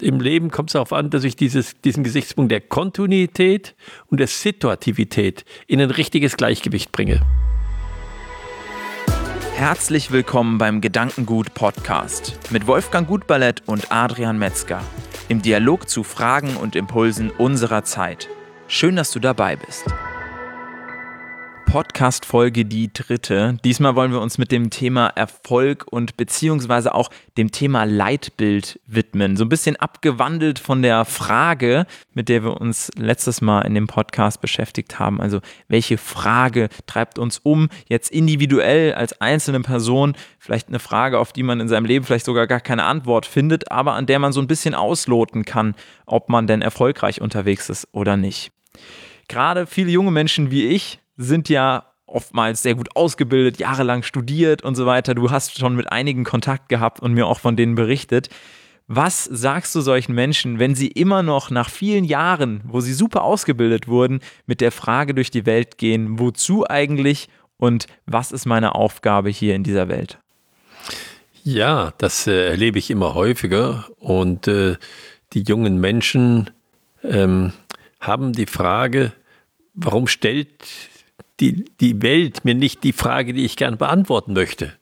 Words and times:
Im 0.00 0.20
Leben 0.20 0.50
kommt 0.50 0.68
es 0.68 0.74
darauf 0.74 0.92
an, 0.92 1.08
dass 1.08 1.24
ich 1.24 1.36
dieses, 1.36 1.80
diesen 1.80 2.04
Gesichtspunkt 2.04 2.52
der 2.52 2.60
Kontinuität 2.60 3.74
und 4.08 4.20
der 4.20 4.26
Situativität 4.26 5.44
in 5.66 5.80
ein 5.80 5.90
richtiges 5.90 6.36
Gleichgewicht 6.36 6.92
bringe. 6.92 7.22
Herzlich 9.54 10.10
willkommen 10.10 10.58
beim 10.58 10.82
Gedankengut 10.82 11.54
Podcast 11.54 12.38
mit 12.50 12.66
Wolfgang 12.66 13.08
Gutballett 13.08 13.62
und 13.64 13.90
Adrian 13.90 14.38
Metzger 14.38 14.82
im 15.30 15.40
Dialog 15.40 15.88
zu 15.88 16.04
Fragen 16.04 16.56
und 16.56 16.76
Impulsen 16.76 17.30
unserer 17.30 17.82
Zeit. 17.82 18.28
Schön, 18.68 18.96
dass 18.96 19.12
du 19.12 19.18
dabei 19.18 19.56
bist. 19.56 19.86
Podcast-Folge 21.76 22.64
die 22.64 22.90
dritte. 22.90 23.58
Diesmal 23.62 23.94
wollen 23.96 24.10
wir 24.10 24.22
uns 24.22 24.38
mit 24.38 24.50
dem 24.50 24.70
Thema 24.70 25.08
Erfolg 25.08 25.84
und 25.90 26.16
beziehungsweise 26.16 26.94
auch 26.94 27.10
dem 27.36 27.52
Thema 27.52 27.84
Leitbild 27.84 28.80
widmen. 28.86 29.36
So 29.36 29.44
ein 29.44 29.50
bisschen 29.50 29.76
abgewandelt 29.76 30.58
von 30.58 30.80
der 30.80 31.04
Frage, 31.04 31.84
mit 32.14 32.30
der 32.30 32.42
wir 32.44 32.58
uns 32.62 32.90
letztes 32.96 33.42
Mal 33.42 33.60
in 33.66 33.74
dem 33.74 33.88
Podcast 33.88 34.40
beschäftigt 34.40 34.98
haben. 34.98 35.20
Also, 35.20 35.40
welche 35.68 35.98
Frage 35.98 36.70
treibt 36.86 37.18
uns 37.18 37.40
um, 37.42 37.68
jetzt 37.90 38.10
individuell 38.10 38.94
als 38.94 39.20
einzelne 39.20 39.60
Person? 39.60 40.16
Vielleicht 40.38 40.68
eine 40.68 40.78
Frage, 40.78 41.18
auf 41.18 41.34
die 41.34 41.42
man 41.42 41.60
in 41.60 41.68
seinem 41.68 41.84
Leben 41.84 42.06
vielleicht 42.06 42.24
sogar 42.24 42.46
gar 42.46 42.60
keine 42.60 42.84
Antwort 42.84 43.26
findet, 43.26 43.70
aber 43.70 43.92
an 43.92 44.06
der 44.06 44.18
man 44.18 44.32
so 44.32 44.40
ein 44.40 44.46
bisschen 44.46 44.74
ausloten 44.74 45.44
kann, 45.44 45.74
ob 46.06 46.30
man 46.30 46.46
denn 46.46 46.62
erfolgreich 46.62 47.20
unterwegs 47.20 47.68
ist 47.68 47.86
oder 47.92 48.16
nicht. 48.16 48.50
Gerade 49.28 49.66
viele 49.66 49.90
junge 49.90 50.10
Menschen 50.10 50.50
wie 50.50 50.68
ich 50.68 51.00
sind 51.16 51.48
ja 51.48 51.84
oftmals 52.06 52.62
sehr 52.62 52.74
gut 52.74 52.94
ausgebildet, 52.94 53.58
jahrelang 53.58 54.02
studiert 54.02 54.62
und 54.62 54.74
so 54.74 54.86
weiter. 54.86 55.14
Du 55.14 55.30
hast 55.30 55.58
schon 55.58 55.74
mit 55.74 55.90
einigen 55.90 56.24
Kontakt 56.24 56.68
gehabt 56.68 57.00
und 57.00 57.14
mir 57.14 57.26
auch 57.26 57.40
von 57.40 57.56
denen 57.56 57.74
berichtet. 57.74 58.28
Was 58.88 59.24
sagst 59.24 59.74
du 59.74 59.80
solchen 59.80 60.14
Menschen, 60.14 60.60
wenn 60.60 60.76
sie 60.76 60.86
immer 60.86 61.24
noch 61.24 61.50
nach 61.50 61.68
vielen 61.68 62.04
Jahren, 62.04 62.60
wo 62.64 62.80
sie 62.80 62.92
super 62.92 63.24
ausgebildet 63.24 63.88
wurden, 63.88 64.20
mit 64.46 64.60
der 64.60 64.70
Frage 64.70 65.12
durch 65.12 65.32
die 65.32 65.44
Welt 65.44 65.76
gehen, 65.78 66.20
wozu 66.20 66.68
eigentlich 66.68 67.28
und 67.56 67.86
was 68.06 68.30
ist 68.30 68.46
meine 68.46 68.76
Aufgabe 68.76 69.30
hier 69.30 69.56
in 69.56 69.64
dieser 69.64 69.88
Welt? 69.88 70.18
Ja, 71.42 71.92
das 71.98 72.26
äh, 72.26 72.48
erlebe 72.50 72.78
ich 72.78 72.90
immer 72.90 73.14
häufiger 73.14 73.86
und 73.98 74.46
äh, 74.46 74.76
die 75.32 75.42
jungen 75.42 75.80
Menschen 75.80 76.50
ähm, 77.02 77.52
haben 78.00 78.32
die 78.32 78.46
Frage, 78.46 79.12
warum 79.74 80.06
stellt 80.06 80.50
die, 81.40 81.64
die 81.80 82.02
Welt 82.02 82.44
mir 82.44 82.54
nicht 82.54 82.84
die 82.84 82.92
Frage, 82.92 83.32
die 83.32 83.44
ich 83.44 83.56
gerne 83.56 83.76
beantworten 83.76 84.32
möchte. 84.32 84.72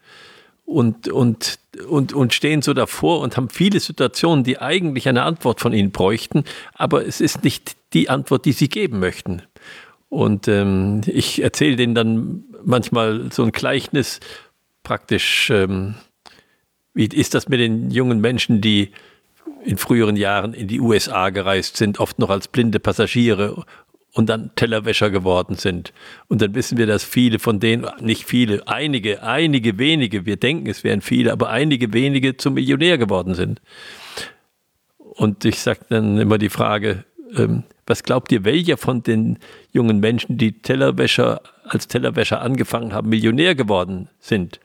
Und, 0.65 1.09
und, 1.09 1.59
und, 1.89 2.15
und 2.15 2.33
stehen 2.33 2.63
so 2.63 2.73
davor 2.73 3.21
und 3.21 3.37
haben 3.37 3.51
viele 3.51 3.81
Situationen, 3.81 4.45
die 4.45 4.59
eigentlich 4.59 5.09
eine 5.09 5.25
Antwort 5.25 5.61
von 5.61 5.75
ihnen 5.75 5.91
bräuchten, 5.91 6.45
aber 6.73 7.07
es 7.07 7.21
ist 7.21 7.45
nicht 7.45 7.77
die 7.93 8.09
Antwort, 8.09 8.47
die 8.47 8.53
sie 8.53 8.69
geben 8.69 8.99
möchten. 8.99 9.43
Und 10.09 10.49
ähm, 10.49 11.03
ich 11.07 11.43
erzähle 11.43 11.77
denen 11.77 11.95
dann 11.95 12.45
manchmal 12.65 13.31
so 13.31 13.43
ein 13.43 13.53
Gleichnis, 13.53 14.21
praktisch, 14.83 15.51
ähm, 15.51 15.97
wie 16.95 17.07
ist 17.07 17.35
das 17.35 17.49
mit 17.49 17.61
den 17.61 17.91
jungen 17.91 18.21
Menschen, 18.21 18.61
die 18.61 18.93
in 19.65 19.77
früheren 19.77 20.17
Jahren 20.17 20.55
in 20.55 20.69
die 20.69 20.81
USA 20.81 21.31
gereist 21.31 21.77
sind, 21.77 21.99
oft 21.99 22.19
noch 22.19 22.31
als 22.31 22.49
blinde 22.49 22.79
Passagiere 22.81 23.65
und 24.15 24.29
dann 24.29 24.53
Tellerwäscher 24.55 25.11
geworden 25.11 25.57
sind. 25.57 25.93
Und 26.29 26.41
dann 26.41 26.55
wissen 26.55 26.79
wir, 26.79 26.87
dass 26.87 27.03
viele 27.03 27.41
von 27.41 27.59
denen, 27.59 27.87
nicht 28.01 28.25
viele, 28.25 28.67
einige, 28.67 29.23
einige 29.23 29.77
wenige, 29.77 30.25
wir 30.25 30.37
denken, 30.37 30.71
es 30.71 30.85
wären 30.85 31.01
viele, 31.01 31.33
aber 31.33 31.51
einige 31.51 31.93
wenige 31.93 32.37
zum 32.37 32.55
Millionär 32.55 32.97
geworden 32.97 33.35
sind. 33.35 33.61
Und 34.99 35.45
ich 35.45 35.59
sage 35.59 35.81
dann 35.89 36.19
immer 36.19 36.39
die 36.39 36.49
Frage, 36.49 37.05
ähm, 37.37 37.65
was 37.87 38.05
glaubt 38.05 38.31
ihr, 38.31 38.45
welcher 38.45 38.77
von 38.77 39.03
den 39.03 39.39
jungen 39.73 39.99
Menschen, 39.99 40.39
die 40.39 40.63
Tellerwäscher 40.63 41.43
als 41.65 41.89
Tellerwäscher 41.89 42.41
angefangen 42.41 42.93
haben, 42.93 43.09
Millionär 43.09 43.57
geworden 43.57 44.09
sind? 44.21 44.61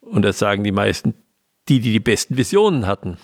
Und 0.00 0.22
das 0.22 0.38
sagen 0.38 0.62
die 0.62 0.72
meisten, 0.72 1.14
die, 1.70 1.80
die 1.80 1.92
die 1.92 2.00
besten 2.00 2.36
Visionen 2.36 2.86
hatten. 2.86 3.12
Und 3.12 3.18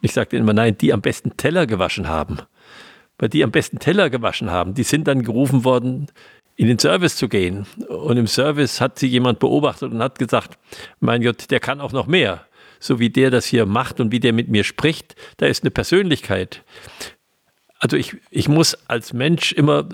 ich 0.00 0.14
sage 0.14 0.38
immer, 0.38 0.54
nein, 0.54 0.78
die 0.78 0.94
am 0.94 1.02
besten 1.02 1.36
Teller 1.36 1.66
gewaschen 1.66 2.08
haben 2.08 2.38
weil 3.18 3.28
die 3.28 3.44
am 3.44 3.50
besten 3.50 3.78
Teller 3.78 4.10
gewaschen 4.10 4.50
haben, 4.50 4.74
die 4.74 4.82
sind 4.82 5.06
dann 5.06 5.22
gerufen 5.22 5.64
worden, 5.64 6.08
in 6.56 6.68
den 6.68 6.78
Service 6.78 7.16
zu 7.16 7.28
gehen. 7.28 7.66
Und 7.88 8.16
im 8.16 8.26
Service 8.26 8.80
hat 8.80 8.98
sie 8.98 9.06
jemand 9.06 9.38
beobachtet 9.38 9.92
und 9.92 10.02
hat 10.02 10.18
gesagt, 10.18 10.58
mein 11.00 11.22
Gott, 11.22 11.50
der 11.50 11.60
kann 11.60 11.80
auch 11.80 11.92
noch 11.92 12.06
mehr. 12.06 12.46
So 12.78 12.98
wie 12.98 13.10
der 13.10 13.30
das 13.30 13.46
hier 13.46 13.64
macht 13.64 14.00
und 14.00 14.12
wie 14.12 14.20
der 14.20 14.32
mit 14.32 14.48
mir 14.48 14.64
spricht, 14.64 15.14
da 15.36 15.46
ist 15.46 15.62
eine 15.62 15.70
Persönlichkeit. 15.70 16.62
Also 17.78 17.96
ich, 17.96 18.16
ich 18.30 18.48
muss 18.48 18.76
als 18.88 19.12
Mensch 19.12 19.52
immer 19.52 19.88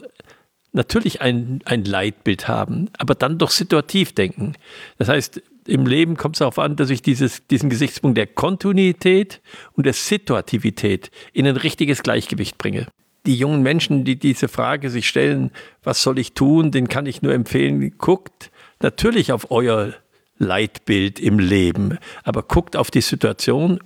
natürlich 0.72 1.20
ein, 1.20 1.60
ein 1.64 1.84
Leitbild 1.84 2.48
haben, 2.48 2.90
aber 2.98 3.14
dann 3.14 3.38
doch 3.38 3.50
situativ 3.50 4.14
denken. 4.14 4.54
Das 4.98 5.08
heißt, 5.08 5.42
im 5.66 5.86
Leben 5.86 6.16
kommt 6.16 6.36
es 6.36 6.40
darauf 6.40 6.58
an, 6.58 6.76
dass 6.76 6.90
ich 6.90 7.02
dieses, 7.02 7.46
diesen 7.46 7.68
Gesichtspunkt 7.68 8.16
der 8.16 8.26
Kontinuität 8.26 9.40
und 9.72 9.84
der 9.84 9.92
Situativität 9.92 11.10
in 11.32 11.46
ein 11.46 11.56
richtiges 11.56 12.02
Gleichgewicht 12.02 12.58
bringe 12.58 12.86
die 13.28 13.36
jungen 13.36 13.62
Menschen, 13.62 14.04
die 14.04 14.16
diese 14.18 14.48
Frage 14.48 14.88
sich 14.88 15.06
stellen, 15.06 15.50
was 15.82 16.02
soll 16.02 16.18
ich 16.18 16.32
tun, 16.32 16.70
den 16.70 16.88
kann 16.88 17.04
ich 17.04 17.20
nur 17.20 17.34
empfehlen, 17.34 17.98
guckt 17.98 18.50
natürlich 18.80 19.32
auf 19.32 19.50
euer 19.50 19.92
Leitbild 20.38 21.20
im 21.20 21.38
Leben, 21.38 21.98
aber 22.24 22.42
guckt 22.42 22.74
auf 22.74 22.90
die 22.90 23.02
Situation 23.02 23.80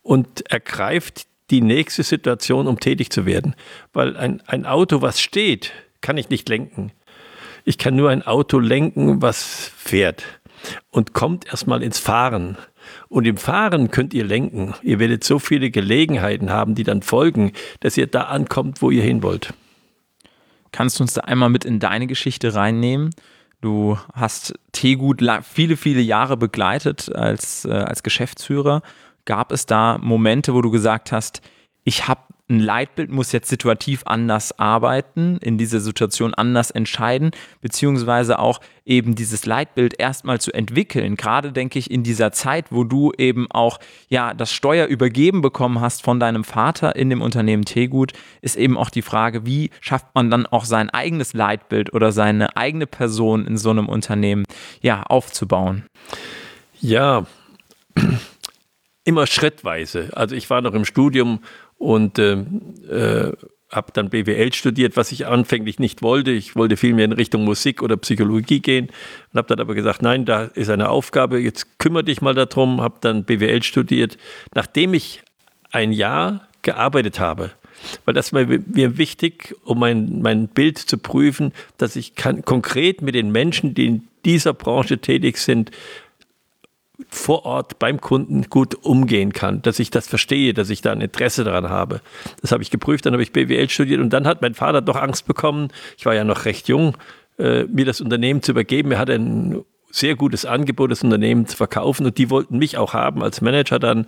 und 0.00 0.50
ergreift 0.50 1.26
die 1.50 1.60
nächste 1.60 2.02
Situation, 2.02 2.66
um 2.66 2.80
tätig 2.80 3.10
zu 3.10 3.26
werden. 3.26 3.54
Weil 3.92 4.16
ein, 4.16 4.42
ein 4.46 4.64
Auto, 4.64 5.02
was 5.02 5.20
steht, 5.20 5.72
kann 6.00 6.16
ich 6.16 6.30
nicht 6.30 6.48
lenken. 6.48 6.90
Ich 7.66 7.76
kann 7.76 7.94
nur 7.94 8.08
ein 8.08 8.26
Auto 8.26 8.58
lenken, 8.58 9.20
was 9.20 9.70
fährt 9.76 10.24
und 10.90 11.12
kommt 11.12 11.46
erstmal 11.48 11.82
ins 11.82 11.98
Fahren. 11.98 12.56
Und 13.08 13.26
im 13.26 13.36
Fahren 13.36 13.90
könnt 13.90 14.14
ihr 14.14 14.24
lenken. 14.24 14.74
Ihr 14.82 14.98
werdet 14.98 15.24
so 15.24 15.38
viele 15.38 15.70
Gelegenheiten 15.70 16.50
haben, 16.50 16.74
die 16.74 16.84
dann 16.84 17.02
folgen, 17.02 17.52
dass 17.80 17.96
ihr 17.96 18.06
da 18.06 18.22
ankommt, 18.22 18.82
wo 18.82 18.90
ihr 18.90 19.02
hin 19.02 19.22
wollt. 19.22 19.54
Kannst 20.72 20.98
du 20.98 21.04
uns 21.04 21.14
da 21.14 21.22
einmal 21.22 21.50
mit 21.50 21.64
in 21.64 21.80
deine 21.80 22.06
Geschichte 22.06 22.54
reinnehmen? 22.54 23.10
Du 23.60 23.98
hast 24.12 24.54
Teegut 24.72 25.22
viele, 25.42 25.76
viele 25.76 26.00
Jahre 26.00 26.36
begleitet 26.36 27.14
als, 27.14 27.64
äh, 27.64 27.70
als 27.70 28.02
Geschäftsführer. 28.02 28.82
Gab 29.24 29.50
es 29.50 29.66
da 29.66 29.98
Momente, 29.98 30.54
wo 30.54 30.62
du 30.62 30.70
gesagt 30.70 31.10
hast, 31.10 31.42
ich 31.84 32.06
habe 32.06 32.20
ein 32.50 32.60
Leitbild 32.60 33.10
muss 33.10 33.32
jetzt 33.32 33.48
situativ 33.48 34.02
anders 34.06 34.58
arbeiten, 34.58 35.36
in 35.42 35.58
dieser 35.58 35.80
Situation 35.80 36.32
anders 36.32 36.70
entscheiden, 36.70 37.30
beziehungsweise 37.60 38.38
auch 38.38 38.60
eben 38.86 39.14
dieses 39.14 39.44
Leitbild 39.44 40.00
erstmal 40.00 40.40
zu 40.40 40.52
entwickeln. 40.52 41.16
Gerade 41.16 41.52
denke 41.52 41.78
ich 41.78 41.90
in 41.90 42.02
dieser 42.02 42.32
Zeit, 42.32 42.72
wo 42.72 42.84
du 42.84 43.12
eben 43.18 43.50
auch 43.50 43.78
ja 44.08 44.32
das 44.32 44.50
Steuer 44.50 44.86
übergeben 44.86 45.42
bekommen 45.42 45.80
hast 45.80 46.02
von 46.02 46.18
deinem 46.18 46.42
Vater 46.42 46.96
in 46.96 47.10
dem 47.10 47.20
Unternehmen 47.20 47.66
Tegut, 47.66 48.14
ist 48.40 48.56
eben 48.56 48.78
auch 48.78 48.88
die 48.88 49.02
Frage, 49.02 49.44
wie 49.44 49.70
schafft 49.82 50.06
man 50.14 50.30
dann 50.30 50.46
auch 50.46 50.64
sein 50.64 50.88
eigenes 50.88 51.34
Leitbild 51.34 51.92
oder 51.92 52.12
seine 52.12 52.56
eigene 52.56 52.86
Person 52.86 53.46
in 53.46 53.58
so 53.58 53.70
einem 53.70 53.90
Unternehmen 53.90 54.44
ja 54.80 55.02
aufzubauen? 55.02 55.84
Ja, 56.80 57.26
immer 59.04 59.26
schrittweise. 59.26 60.10
Also 60.14 60.34
ich 60.34 60.48
war 60.48 60.62
noch 60.62 60.74
im 60.74 60.86
Studium 60.86 61.40
und 61.78 62.18
äh, 62.18 62.32
äh, 62.90 63.32
habe 63.70 63.92
dann 63.92 64.10
BWL 64.10 64.52
studiert, 64.52 64.96
was 64.96 65.12
ich 65.12 65.26
anfänglich 65.26 65.78
nicht 65.78 66.02
wollte. 66.02 66.30
Ich 66.30 66.56
wollte 66.56 66.76
vielmehr 66.76 67.04
in 67.04 67.12
Richtung 67.12 67.44
Musik 67.44 67.82
oder 67.82 67.96
Psychologie 67.96 68.60
gehen 68.60 68.88
und 69.32 69.38
habe 69.38 69.48
dann 69.48 69.60
aber 69.60 69.74
gesagt, 69.74 70.02
nein, 70.02 70.24
da 70.24 70.44
ist 70.44 70.70
eine 70.70 70.88
Aufgabe, 70.88 71.38
jetzt 71.38 71.78
kümmere 71.78 72.04
dich 72.04 72.22
mal 72.22 72.34
darum, 72.34 72.80
habe 72.80 72.96
dann 73.00 73.24
BWL 73.24 73.62
studiert. 73.62 74.16
Nachdem 74.54 74.94
ich 74.94 75.22
ein 75.70 75.92
Jahr 75.92 76.48
gearbeitet 76.62 77.20
habe, 77.20 77.50
weil 78.04 78.14
das 78.14 78.32
war 78.32 78.44
mir 78.44 78.98
wichtig, 78.98 79.54
um 79.64 79.78
mein, 79.78 80.20
mein 80.22 80.48
Bild 80.48 80.78
zu 80.78 80.98
prüfen, 80.98 81.52
dass 81.76 81.94
ich 81.94 82.14
kann, 82.14 82.44
konkret 82.44 83.02
mit 83.02 83.14
den 83.14 83.30
Menschen, 83.30 83.74
die 83.74 83.86
in 83.86 84.08
dieser 84.24 84.54
Branche 84.54 84.98
tätig 84.98 85.38
sind, 85.38 85.70
vor 87.28 87.44
Ort 87.44 87.78
beim 87.78 88.00
Kunden 88.00 88.44
gut 88.48 88.74
umgehen 88.86 89.34
kann, 89.34 89.60
dass 89.60 89.80
ich 89.80 89.90
das 89.90 90.08
verstehe, 90.08 90.54
dass 90.54 90.70
ich 90.70 90.80
da 90.80 90.92
ein 90.92 91.02
Interesse 91.02 91.44
daran 91.44 91.68
habe. 91.68 92.00
Das 92.40 92.52
habe 92.52 92.62
ich 92.62 92.70
geprüft, 92.70 93.04
dann 93.04 93.12
habe 93.12 93.22
ich 93.22 93.32
BWL 93.32 93.68
studiert 93.68 94.00
und 94.00 94.14
dann 94.14 94.26
hat 94.26 94.40
mein 94.40 94.54
Vater 94.54 94.80
doch 94.80 94.96
Angst 94.96 95.26
bekommen, 95.26 95.68
ich 95.98 96.06
war 96.06 96.14
ja 96.14 96.24
noch 96.24 96.46
recht 96.46 96.68
jung, 96.68 96.96
äh, 97.38 97.64
mir 97.64 97.84
das 97.84 98.00
Unternehmen 98.00 98.40
zu 98.40 98.52
übergeben. 98.52 98.92
Er 98.92 98.98
hatte 98.98 99.12
ein 99.12 99.62
sehr 99.90 100.16
gutes 100.16 100.46
Angebot, 100.46 100.90
das 100.90 101.04
Unternehmen 101.04 101.46
zu 101.46 101.54
verkaufen 101.54 102.06
und 102.06 102.16
die 102.16 102.30
wollten 102.30 102.56
mich 102.56 102.78
auch 102.78 102.94
haben 102.94 103.22
als 103.22 103.42
Manager 103.42 103.78
dann. 103.78 104.06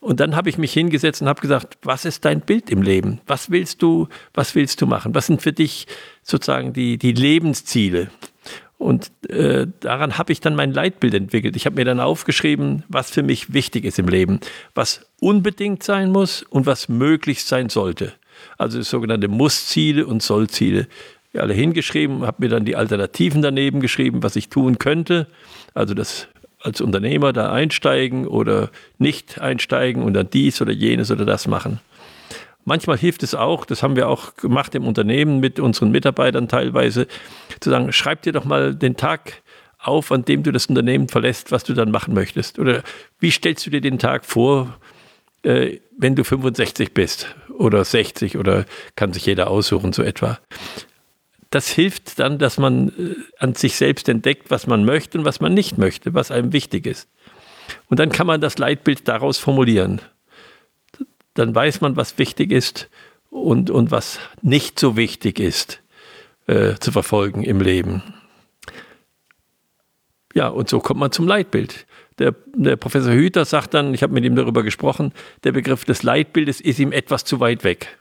Und 0.00 0.20
dann 0.20 0.34
habe 0.34 0.48
ich 0.48 0.56
mich 0.56 0.72
hingesetzt 0.72 1.20
und 1.20 1.28
habe 1.28 1.42
gesagt, 1.42 1.76
was 1.82 2.06
ist 2.06 2.24
dein 2.24 2.40
Bild 2.40 2.70
im 2.70 2.80
Leben? 2.80 3.20
Was 3.26 3.50
willst 3.50 3.82
du, 3.82 4.08
was 4.32 4.54
willst 4.54 4.80
du 4.80 4.86
machen? 4.86 5.14
Was 5.14 5.26
sind 5.26 5.42
für 5.42 5.52
dich 5.52 5.88
sozusagen 6.22 6.72
die, 6.72 6.96
die 6.96 7.12
Lebensziele? 7.12 8.08
Und 8.78 9.10
äh, 9.28 9.66
daran 9.80 10.18
habe 10.18 10.32
ich 10.32 10.40
dann 10.40 10.54
mein 10.54 10.72
Leitbild 10.72 11.14
entwickelt. 11.14 11.56
Ich 11.56 11.64
habe 11.64 11.76
mir 11.76 11.84
dann 11.84 11.98
aufgeschrieben, 11.98 12.84
was 12.88 13.10
für 13.10 13.22
mich 13.22 13.54
wichtig 13.54 13.84
ist 13.84 13.98
im 13.98 14.08
Leben, 14.08 14.40
was 14.74 15.06
unbedingt 15.20 15.82
sein 15.82 16.12
muss 16.12 16.42
und 16.42 16.66
was 16.66 16.88
möglichst 16.88 17.48
sein 17.48 17.70
sollte. 17.70 18.12
Also 18.58 18.82
sogenannte 18.82 19.28
Muss-Ziele 19.28 20.06
und 20.06 20.22
Soll-Ziele. 20.22 20.88
Alle 21.34 21.54
hingeschrieben, 21.54 22.26
habe 22.26 22.44
mir 22.44 22.48
dann 22.48 22.64
die 22.64 22.76
Alternativen 22.76 23.42
daneben 23.42 23.80
geschrieben, 23.80 24.22
was 24.22 24.36
ich 24.36 24.48
tun 24.48 24.78
könnte. 24.78 25.26
Also 25.74 25.94
das 25.94 26.28
als 26.60 26.80
Unternehmer 26.80 27.32
da 27.32 27.52
einsteigen 27.52 28.26
oder 28.26 28.70
nicht 28.98 29.40
einsteigen 29.40 30.02
und 30.02 30.14
dann 30.14 30.28
dies 30.30 30.60
oder 30.60 30.72
jenes 30.72 31.10
oder 31.10 31.24
das 31.24 31.46
machen. 31.46 31.80
Manchmal 32.68 32.98
hilft 32.98 33.22
es 33.22 33.36
auch, 33.36 33.64
das 33.64 33.84
haben 33.84 33.94
wir 33.94 34.08
auch 34.08 34.34
gemacht 34.34 34.74
im 34.74 34.88
Unternehmen 34.88 35.38
mit 35.38 35.60
unseren 35.60 35.92
Mitarbeitern 35.92 36.48
teilweise, 36.48 37.06
zu 37.60 37.70
sagen, 37.70 37.92
schreib 37.92 38.22
dir 38.22 38.32
doch 38.32 38.44
mal 38.44 38.74
den 38.74 38.96
Tag 38.96 39.40
auf, 39.78 40.10
an 40.10 40.24
dem 40.24 40.42
du 40.42 40.50
das 40.50 40.66
Unternehmen 40.66 41.08
verlässt, 41.08 41.52
was 41.52 41.62
du 41.62 41.74
dann 41.74 41.92
machen 41.92 42.12
möchtest. 42.12 42.58
Oder 42.58 42.82
wie 43.20 43.30
stellst 43.30 43.64
du 43.66 43.70
dir 43.70 43.80
den 43.80 44.00
Tag 44.00 44.24
vor, 44.24 44.76
äh, 45.44 45.78
wenn 45.96 46.16
du 46.16 46.24
65 46.24 46.92
bist 46.92 47.36
oder 47.56 47.84
60 47.84 48.36
oder 48.36 48.64
kann 48.96 49.12
sich 49.12 49.26
jeder 49.26 49.48
aussuchen, 49.48 49.92
so 49.92 50.02
etwa. 50.02 50.40
Das 51.50 51.68
hilft 51.68 52.18
dann, 52.18 52.38
dass 52.38 52.58
man 52.58 52.88
äh, 52.88 53.14
an 53.38 53.54
sich 53.54 53.76
selbst 53.76 54.08
entdeckt, 54.08 54.50
was 54.50 54.66
man 54.66 54.84
möchte 54.84 55.18
und 55.18 55.24
was 55.24 55.38
man 55.38 55.54
nicht 55.54 55.78
möchte, 55.78 56.14
was 56.14 56.32
einem 56.32 56.52
wichtig 56.52 56.84
ist. 56.84 57.08
Und 57.88 58.00
dann 58.00 58.10
kann 58.10 58.26
man 58.26 58.40
das 58.40 58.58
Leitbild 58.58 59.06
daraus 59.06 59.38
formulieren 59.38 60.00
dann 61.38 61.54
weiß 61.54 61.80
man, 61.80 61.96
was 61.96 62.18
wichtig 62.18 62.50
ist 62.50 62.88
und, 63.30 63.70
und 63.70 63.90
was 63.90 64.18
nicht 64.42 64.80
so 64.80 64.96
wichtig 64.96 65.38
ist 65.38 65.82
äh, 66.46 66.74
zu 66.74 66.92
verfolgen 66.92 67.42
im 67.42 67.60
Leben. 67.60 68.02
Ja, 70.34 70.48
und 70.48 70.68
so 70.68 70.80
kommt 70.80 71.00
man 71.00 71.12
zum 71.12 71.26
Leitbild. 71.26 71.86
Der, 72.18 72.34
der 72.54 72.76
Professor 72.76 73.12
Hüter 73.12 73.44
sagt 73.44 73.74
dann, 73.74 73.94
ich 73.94 74.02
habe 74.02 74.12
mit 74.12 74.24
ihm 74.24 74.36
darüber 74.36 74.62
gesprochen, 74.62 75.12
der 75.44 75.52
Begriff 75.52 75.84
des 75.84 76.02
Leitbildes 76.02 76.60
ist 76.60 76.78
ihm 76.78 76.92
etwas 76.92 77.24
zu 77.24 77.40
weit 77.40 77.64
weg. 77.64 77.98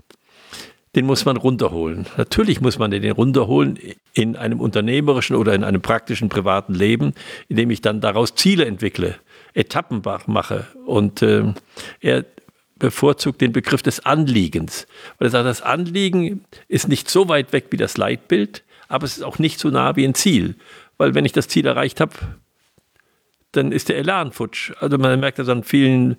Den 0.96 1.06
muss 1.06 1.26
man 1.26 1.36
runterholen. 1.36 2.06
Natürlich 2.16 2.62
muss 2.62 2.80
man 2.80 2.92
den 2.92 3.12
runterholen 3.12 3.78
in 4.14 4.38
einem 4.38 4.62
unternehmerischen 4.62 5.36
oder 5.36 5.54
in 5.54 5.66
einem 5.66 5.82
praktischen 5.82 6.30
privaten 6.30 6.74
Leben, 6.74 7.14
indem 7.50 7.70
ich 7.70 7.82
dann 7.82 8.00
daraus 8.00 8.36
Ziele 8.36 8.66
entwickle, 8.66 9.16
Etappen 9.54 10.02
mache. 10.28 10.68
Und 10.86 11.22
äh, 11.22 11.54
er 12.00 12.26
bevorzugt 12.78 13.42
den 13.42 13.52
Begriff 13.52 13.82
des 13.82 14.06
Anliegens. 14.06 14.88
Weil 15.18 15.28
er 15.28 15.32
sagt, 15.32 15.46
das 15.48 15.62
Anliegen 15.62 16.44
ist 16.68 16.88
nicht 16.88 17.10
so 17.10 17.30
weit 17.30 17.54
weg 17.54 17.68
wie 17.70 17.78
das 17.78 17.98
Leitbild, 17.98 18.64
aber 18.88 19.06
es 19.06 19.18
ist 19.18 19.24
auch 19.24 19.40
nicht 19.40 19.60
so 19.60 19.70
nah 19.70 19.96
wie 19.96 20.06
ein 20.06 20.14
Ziel. 20.14 20.56
Weil 20.98 21.16
wenn 21.16 21.26
ich 21.26 21.32
das 21.32 21.48
Ziel 21.48 21.66
erreicht 21.66 22.00
habe, 22.00 22.14
dann 23.52 23.72
ist 23.72 23.90
der 23.90 23.98
Elan 23.98 24.32
futsch. 24.32 24.74
Also 24.80 24.98
man 24.98 25.20
merkt 25.20 25.40
das 25.40 25.50
an 25.50 25.64
vielen 25.64 26.18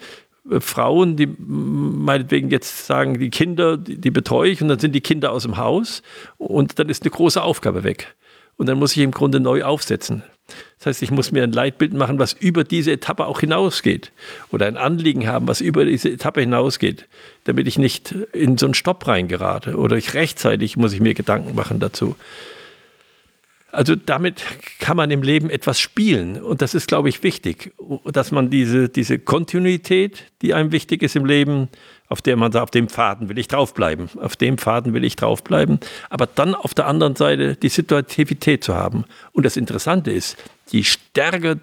äh, 0.51 0.61
Frauen, 0.61 1.17
die 1.17 1.29
meinetwegen 1.39 2.51
jetzt 2.51 2.87
sagen, 2.87 3.19
die 3.19 3.31
Kinder, 3.31 3.77
die, 3.77 3.99
die 3.99 4.11
betreue 4.11 4.51
ich 4.51 4.63
und 4.63 4.69
dann 4.69 4.79
sind 4.79 4.95
die 4.95 5.01
Kinder 5.01 5.33
aus 5.33 5.43
dem 5.43 5.59
Haus 5.59 6.03
und 6.39 6.79
dann 6.79 6.89
ist 6.89 7.03
eine 7.03 7.11
große 7.11 7.43
Aufgabe 7.43 7.85
weg. 7.85 8.15
Und 8.57 8.67
dann 8.67 8.79
muss 8.79 8.97
ich 8.97 9.03
im 9.03 9.11
Grunde 9.11 9.39
neu 9.39 9.65
aufsetzen. 9.65 10.23
Das 10.79 10.87
heißt, 10.87 11.03
ich 11.03 11.11
muss 11.11 11.33
mir 11.33 11.43
ein 11.43 11.53
Leitbild 11.53 11.95
machen, 11.95 12.19
was 12.19 12.35
über 12.35 12.63
diese 12.63 12.93
Etappe 12.93 13.27
auch 13.27 13.41
hinausgeht. 13.41 14.13
Oder 14.53 14.67
ein 14.67 14.77
Anliegen 14.77 15.27
haben, 15.27 15.49
was 15.49 15.61
über 15.61 15.85
diese 15.85 16.11
Etappe 16.11 16.41
hinausgeht, 16.41 17.07
damit 17.45 17.67
ich 17.67 17.79
nicht 17.79 18.13
in 18.33 18.59
so 18.59 18.67
einen 18.67 18.75
Stopp 18.75 19.07
reingerate. 19.07 19.77
Oder 19.77 19.97
ich 19.97 20.15
rechtzeitig 20.15 20.77
muss 20.77 20.93
ich 20.93 21.01
mir 21.01 21.15
Gedanken 21.15 21.55
machen 21.55 21.81
dazu. 21.81 22.15
Also 23.73 23.95
damit 23.95 24.43
kann 24.79 24.97
man 24.97 25.11
im 25.11 25.23
Leben 25.23 25.51
etwas 25.51 25.81
spielen. 25.81 26.43
Und 26.43 26.63
das 26.63 26.75
ist, 26.75 26.89
glaube 26.89 27.09
ich, 27.09 27.23
wichtig, 27.23 27.73
dass 28.05 28.31
man 28.31 28.49
diese, 28.49 28.89
diese 28.89 29.19
Kontinuität, 29.19 30.25
die 30.41 30.55
einem 30.55 30.73
wichtig 30.73 31.03
ist 31.03 31.17
im 31.17 31.27
Leben, 31.27 31.69
auf 32.09 32.23
der 32.23 32.37
man 32.37 32.53
sagt, 32.53 32.63
auf 32.63 32.71
dem 32.71 32.89
Faden 32.89 33.29
will 33.29 33.39
ich 33.39 33.49
draufbleiben, 33.49 34.09
auf 34.21 34.37
dem 34.37 34.59
Faden 34.59 34.95
will 34.95 35.05
ich 35.05 35.17
draufbleiben, 35.17 35.81
aber 36.11 36.27
dann 36.27 36.55
auf 36.55 36.75
der 36.75 36.87
anderen 36.87 37.17
Seite 37.17 37.57
die 37.57 37.69
Situativität 37.69 38.63
zu 38.63 38.75
haben. 38.75 39.05
Und 39.33 39.45
das 39.45 39.57
Interessante 39.57 40.11
ist, 40.11 40.37
je 40.69 40.85
stärker 40.85 41.57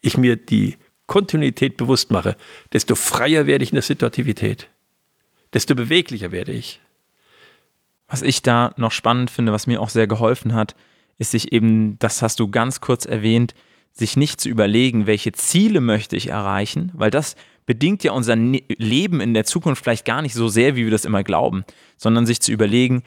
ich 0.00 0.16
mir 0.16 0.36
die 0.36 0.76
Kontinuität 1.06 1.76
bewusst 1.76 2.10
mache, 2.10 2.36
desto 2.72 2.94
freier 2.94 3.46
werde 3.46 3.64
ich 3.64 3.70
in 3.70 3.76
der 3.76 3.82
Situativität, 3.82 4.68
desto 5.52 5.74
beweglicher 5.74 6.32
werde 6.32 6.52
ich. 6.52 6.80
Was 8.08 8.22
ich 8.22 8.42
da 8.42 8.72
noch 8.76 8.92
spannend 8.92 9.30
finde, 9.30 9.52
was 9.52 9.66
mir 9.66 9.80
auch 9.80 9.88
sehr 9.88 10.06
geholfen 10.06 10.54
hat, 10.54 10.74
ist 11.18 11.30
sich 11.30 11.52
eben, 11.52 11.98
das 11.98 12.22
hast 12.22 12.40
du 12.40 12.48
ganz 12.48 12.80
kurz 12.80 13.04
erwähnt, 13.04 13.54
sich 13.92 14.16
nicht 14.16 14.40
zu 14.40 14.48
überlegen, 14.48 15.06
welche 15.06 15.32
Ziele 15.32 15.80
möchte 15.80 16.16
ich 16.16 16.28
erreichen, 16.28 16.90
weil 16.94 17.10
das 17.10 17.36
bedingt 17.66 18.04
ja 18.04 18.12
unser 18.12 18.36
ne-, 18.36 18.64
Leben 18.76 19.20
in 19.20 19.34
der 19.34 19.44
Zukunft 19.44 19.82
vielleicht 19.82 20.04
gar 20.04 20.22
nicht 20.22 20.34
so 20.34 20.48
sehr, 20.48 20.76
wie 20.76 20.84
wir 20.84 20.90
das 20.90 21.04
immer 21.04 21.22
glauben, 21.22 21.64
sondern 21.96 22.26
sich 22.26 22.40
zu 22.40 22.52
überlegen, 22.52 23.02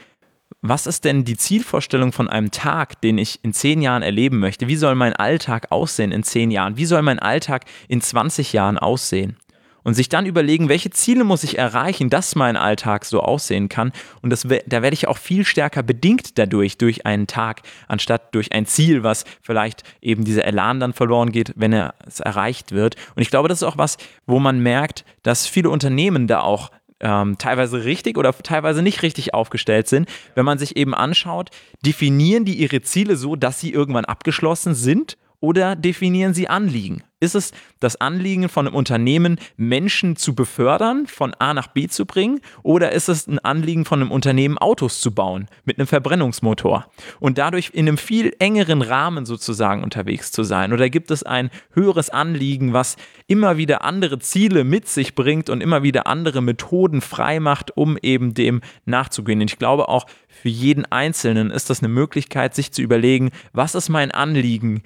was 0.62 0.88
ist 0.88 1.06
denn 1.06 1.25
die 1.25 1.38
Zielvorstellung 1.38 2.12
von 2.12 2.30
einem 2.30 2.52
Tag, 2.52 3.02
den 3.02 3.18
ich 3.18 3.44
in 3.44 3.54
zehn 3.54 3.81
Jahren 3.81 4.04
erleben 4.04 4.40
möchte? 4.40 4.68
Wie 4.68 4.75
soll 4.75 4.96
mein 4.96 5.13
Alltag 5.13 5.72
aussehen 5.72 6.12
in 6.12 6.24
zehn 6.24 6.52
Jahren? 6.52 6.78
Wie 6.78 6.86
soll 6.86 7.02
mein 7.02 7.19
Alltag 7.19 7.66
in 7.88 8.02
20 8.02 8.54
Jahren 8.54 8.78
aussehen? 8.78 9.38
Und 9.85 9.93
sich 9.93 10.09
dann 10.09 10.25
überlegen, 10.25 10.67
welche 10.67 10.89
Ziele 10.89 11.23
muss 11.23 11.43
ich 11.43 11.57
erreichen, 11.57 12.09
dass 12.09 12.35
mein 12.35 12.57
Alltag 12.57 13.05
so 13.05 13.21
aussehen 13.21 13.69
kann. 13.69 13.93
Und 14.21 14.31
das, 14.31 14.41
da 14.41 14.81
werde 14.81 14.93
ich 14.93 15.07
auch 15.07 15.17
viel 15.17 15.45
stärker 15.45 15.83
bedingt 15.83 16.37
dadurch, 16.37 16.77
durch 16.77 17.05
einen 17.05 17.27
Tag, 17.27 17.61
anstatt 17.87 18.35
durch 18.35 18.51
ein 18.51 18.65
Ziel, 18.65 19.03
was 19.03 19.23
vielleicht 19.41 19.83
eben 20.01 20.25
dieser 20.25 20.43
Elan 20.45 20.81
dann 20.81 20.91
verloren 20.91 21.31
geht, 21.31 21.53
wenn 21.55 21.71
er 21.71 21.93
es 22.05 22.19
erreicht 22.19 22.71
wird. 22.73 22.95
Und 23.15 23.21
ich 23.21 23.29
glaube, 23.29 23.47
das 23.47 23.59
ist 23.59 23.63
auch 23.63 23.77
was, 23.77 23.97
wo 24.25 24.39
man 24.39 24.59
merkt, 24.59 25.05
dass 25.23 25.47
viele 25.47 25.69
Unternehmen 25.69 26.27
da 26.27 26.41
auch 26.41 26.71
ähm, 26.99 27.37
teilweise 27.37 27.85
richtig 27.85 28.17
oder 28.17 28.33
teilweise 28.33 28.81
nicht 28.81 29.03
richtig 29.03 29.35
aufgestellt 29.35 29.87
sind. 29.87 30.09
Wenn 30.33 30.45
man 30.45 30.57
sich 30.57 30.77
eben 30.77 30.95
anschaut, 30.95 31.51
definieren 31.85 32.45
die 32.45 32.55
ihre 32.55 32.81
Ziele 32.81 33.15
so, 33.17 33.35
dass 33.35 33.59
sie 33.59 33.71
irgendwann 33.71 34.05
abgeschlossen 34.05 34.73
sind 34.73 35.17
oder 35.39 35.75
definieren 35.75 36.33
sie 36.33 36.47
Anliegen? 36.47 37.03
Ist 37.25 37.33
es 37.33 37.51
das 37.80 37.95
Anliegen 37.95 38.50
von 38.50 38.68
einem 38.68 38.75
Unternehmen, 38.75 39.39
Menschen 39.57 40.16
zu 40.16 40.36
befördern, 40.36 41.07
von 41.07 41.33
A 41.39 41.56
nach 41.56 41.68
B 41.68 41.88
zu 41.88 42.06
bringen? 42.06 42.39
Oder 42.62 42.92
ist 42.92 43.10
es 43.10 43.25
ein 43.25 43.39
Anliegen 43.39 43.83
von 43.83 44.00
einem 44.00 44.12
Unternehmen, 44.12 44.60
Autos 44.60 45.01
zu 45.01 45.12
bauen 45.12 45.48
mit 45.63 45.80
einem 45.80 45.88
Verbrennungsmotor 45.88 46.86
und 47.19 47.39
dadurch 47.39 47.72
in 47.74 47.88
einem 47.88 47.98
viel 47.98 48.36
engeren 48.38 48.83
Rahmen 48.83 49.25
sozusagen 49.25 49.83
unterwegs 49.83 50.31
zu 50.31 50.44
sein? 50.44 50.72
Oder 50.72 50.92
gibt 50.92 51.10
es 51.10 51.24
ein 51.24 51.50
höheres 51.72 52.12
Anliegen, 52.12 52.74
was 52.74 52.95
immer 53.25 53.57
wieder 53.57 53.83
andere 53.83 54.19
Ziele 54.19 54.63
mit 54.63 54.88
sich 54.88 55.16
bringt 55.16 55.50
und 55.50 55.62
immer 55.62 55.81
wieder 55.81 56.06
andere 56.06 56.44
Methoden 56.44 57.01
freimacht, 57.01 57.75
um 57.75 57.98
eben 58.04 58.36
dem 58.36 58.62
nachzugehen? 58.86 59.42
Und 59.42 59.52
ich 59.52 59.57
glaube 59.57 59.90
auch, 59.90 60.06
für 60.28 60.49
jeden 60.49 60.85
Einzelnen 60.85 61.49
ist 61.49 61.71
das 61.71 61.80
eine 61.80 61.88
Möglichkeit, 61.88 62.54
sich 62.54 62.71
zu 62.71 62.83
überlegen, 62.83 63.31
was 63.52 63.73
ist 63.73 63.90
mein 63.90 64.11
Anliegen? 64.11 64.83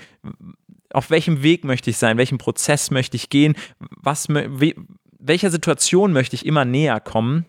Auf 0.91 1.09
welchem 1.09 1.43
Weg 1.43 1.63
möchte 1.63 1.89
ich 1.89 1.97
sein, 1.97 2.17
welchen 2.17 2.37
Prozess 2.37 2.91
möchte 2.91 3.15
ich 3.15 3.29
gehen, 3.29 3.55
was, 3.79 4.27
welcher 4.29 5.49
Situation 5.49 6.13
möchte 6.13 6.35
ich 6.35 6.45
immer 6.45 6.65
näher 6.65 6.99
kommen? 6.99 7.45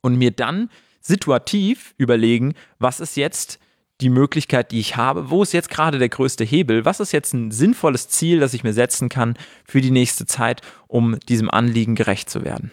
Und 0.00 0.16
mir 0.16 0.30
dann 0.30 0.70
situativ 1.00 1.94
überlegen, 1.98 2.54
was 2.78 3.00
ist 3.00 3.16
jetzt 3.16 3.58
die 4.00 4.10
Möglichkeit, 4.10 4.70
die 4.70 4.78
ich 4.78 4.96
habe, 4.96 5.30
wo 5.30 5.42
ist 5.42 5.52
jetzt 5.52 5.70
gerade 5.70 5.98
der 5.98 6.08
größte 6.08 6.44
Hebel, 6.44 6.84
was 6.84 7.00
ist 7.00 7.12
jetzt 7.12 7.34
ein 7.34 7.50
sinnvolles 7.50 8.08
Ziel, 8.08 8.38
das 8.38 8.54
ich 8.54 8.62
mir 8.62 8.72
setzen 8.72 9.08
kann 9.08 9.36
für 9.64 9.80
die 9.80 9.90
nächste 9.90 10.24
Zeit, 10.26 10.62
um 10.86 11.18
diesem 11.28 11.50
Anliegen 11.50 11.96
gerecht 11.96 12.30
zu 12.30 12.44
werden. 12.44 12.70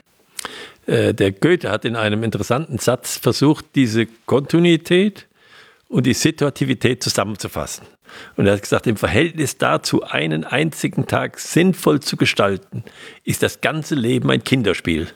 Äh, 0.85 1.13
der 1.15 1.31
Goethe 1.31 1.71
hat 1.71 1.83
in 1.85 1.95
einem 1.95 2.21
interessanten 2.23 2.77
Satz 2.77 3.17
versucht, 3.17 3.65
diese 3.73 4.05
Kontinuität 4.27 5.27
und 5.95 6.05
die 6.05 6.13
Situativität 6.13 7.01
zusammenzufassen. 7.01 7.87
Und 8.35 8.47
er 8.47 8.53
hat 8.53 8.61
gesagt, 8.61 8.85
im 8.85 8.97
Verhältnis 8.97 9.57
dazu, 9.57 10.03
einen 10.03 10.43
einzigen 10.43 11.07
Tag 11.07 11.39
sinnvoll 11.39 12.01
zu 12.01 12.17
gestalten, 12.17 12.83
ist 13.23 13.41
das 13.41 13.61
ganze 13.61 13.95
Leben 13.95 14.29
ein 14.29 14.43
Kinderspiel. 14.43 15.07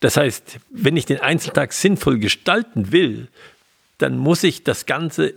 Das 0.00 0.16
heißt, 0.16 0.58
wenn 0.70 0.96
ich 0.96 1.06
den 1.06 1.20
Einzeltag 1.20 1.72
sinnvoll 1.72 2.18
gestalten 2.18 2.90
will, 2.90 3.28
dann 3.98 4.18
muss 4.18 4.42
ich 4.42 4.64
das 4.64 4.86
Ganze 4.86 5.34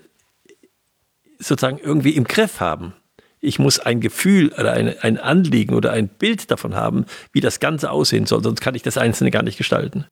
sozusagen 1.37 1.77
irgendwie 1.77 2.15
im 2.15 2.23
Griff 2.23 2.59
haben. 2.59 2.93
Ich 3.39 3.59
muss 3.59 3.77
ein 3.77 4.01
Gefühl 4.01 4.51
oder 4.57 4.73
ein, 4.73 4.97
ein 5.01 5.19
Anliegen 5.19 5.75
oder 5.75 5.91
ein 5.91 6.07
Bild 6.07 6.49
davon 6.49 6.73
haben, 6.73 7.05
wie 7.31 7.41
das 7.41 7.59
Ganze 7.59 7.91
aussehen 7.91 8.25
soll, 8.25 8.41
sonst 8.41 8.61
kann 8.61 8.73
ich 8.73 8.81
das 8.81 8.97
Einzelne 8.97 9.29
gar 9.29 9.43
nicht 9.43 9.59
gestalten. 9.59 10.07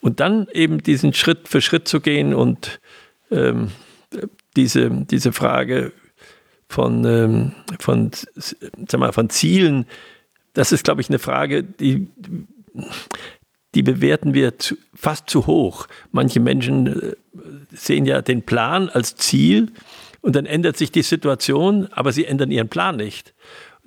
Und 0.00 0.20
dann 0.20 0.46
eben 0.52 0.80
diesen 0.80 1.12
Schritt 1.12 1.48
für 1.48 1.60
Schritt 1.60 1.88
zu 1.88 2.00
gehen 2.00 2.34
und 2.34 2.78
ähm, 3.30 3.70
diese, 4.56 4.90
diese 4.90 5.32
Frage 5.32 5.92
von, 6.68 7.04
ähm, 7.04 7.52
von, 7.78 8.10
sag 8.34 9.00
mal, 9.00 9.12
von 9.12 9.30
Zielen, 9.30 9.86
das 10.54 10.72
ist, 10.72 10.84
glaube 10.84 11.00
ich, 11.00 11.08
eine 11.08 11.18
Frage, 11.18 11.62
die, 11.62 12.08
die 13.74 13.82
bewerten 13.82 14.34
wir 14.34 14.58
zu, 14.58 14.76
fast 14.94 15.30
zu 15.30 15.46
hoch. 15.46 15.86
Manche 16.10 16.40
Menschen 16.40 16.86
äh, 16.86 17.16
sehen 17.70 18.06
ja 18.06 18.22
den 18.22 18.42
Plan 18.42 18.88
als 18.88 19.16
Ziel 19.16 19.72
und 20.20 20.36
dann 20.36 20.46
ändert 20.46 20.76
sich 20.76 20.90
die 20.90 21.02
Situation, 21.02 21.88
aber 21.92 22.12
sie 22.12 22.24
ändern 22.24 22.50
ihren 22.50 22.68
Plan 22.68 22.96
nicht. 22.96 23.34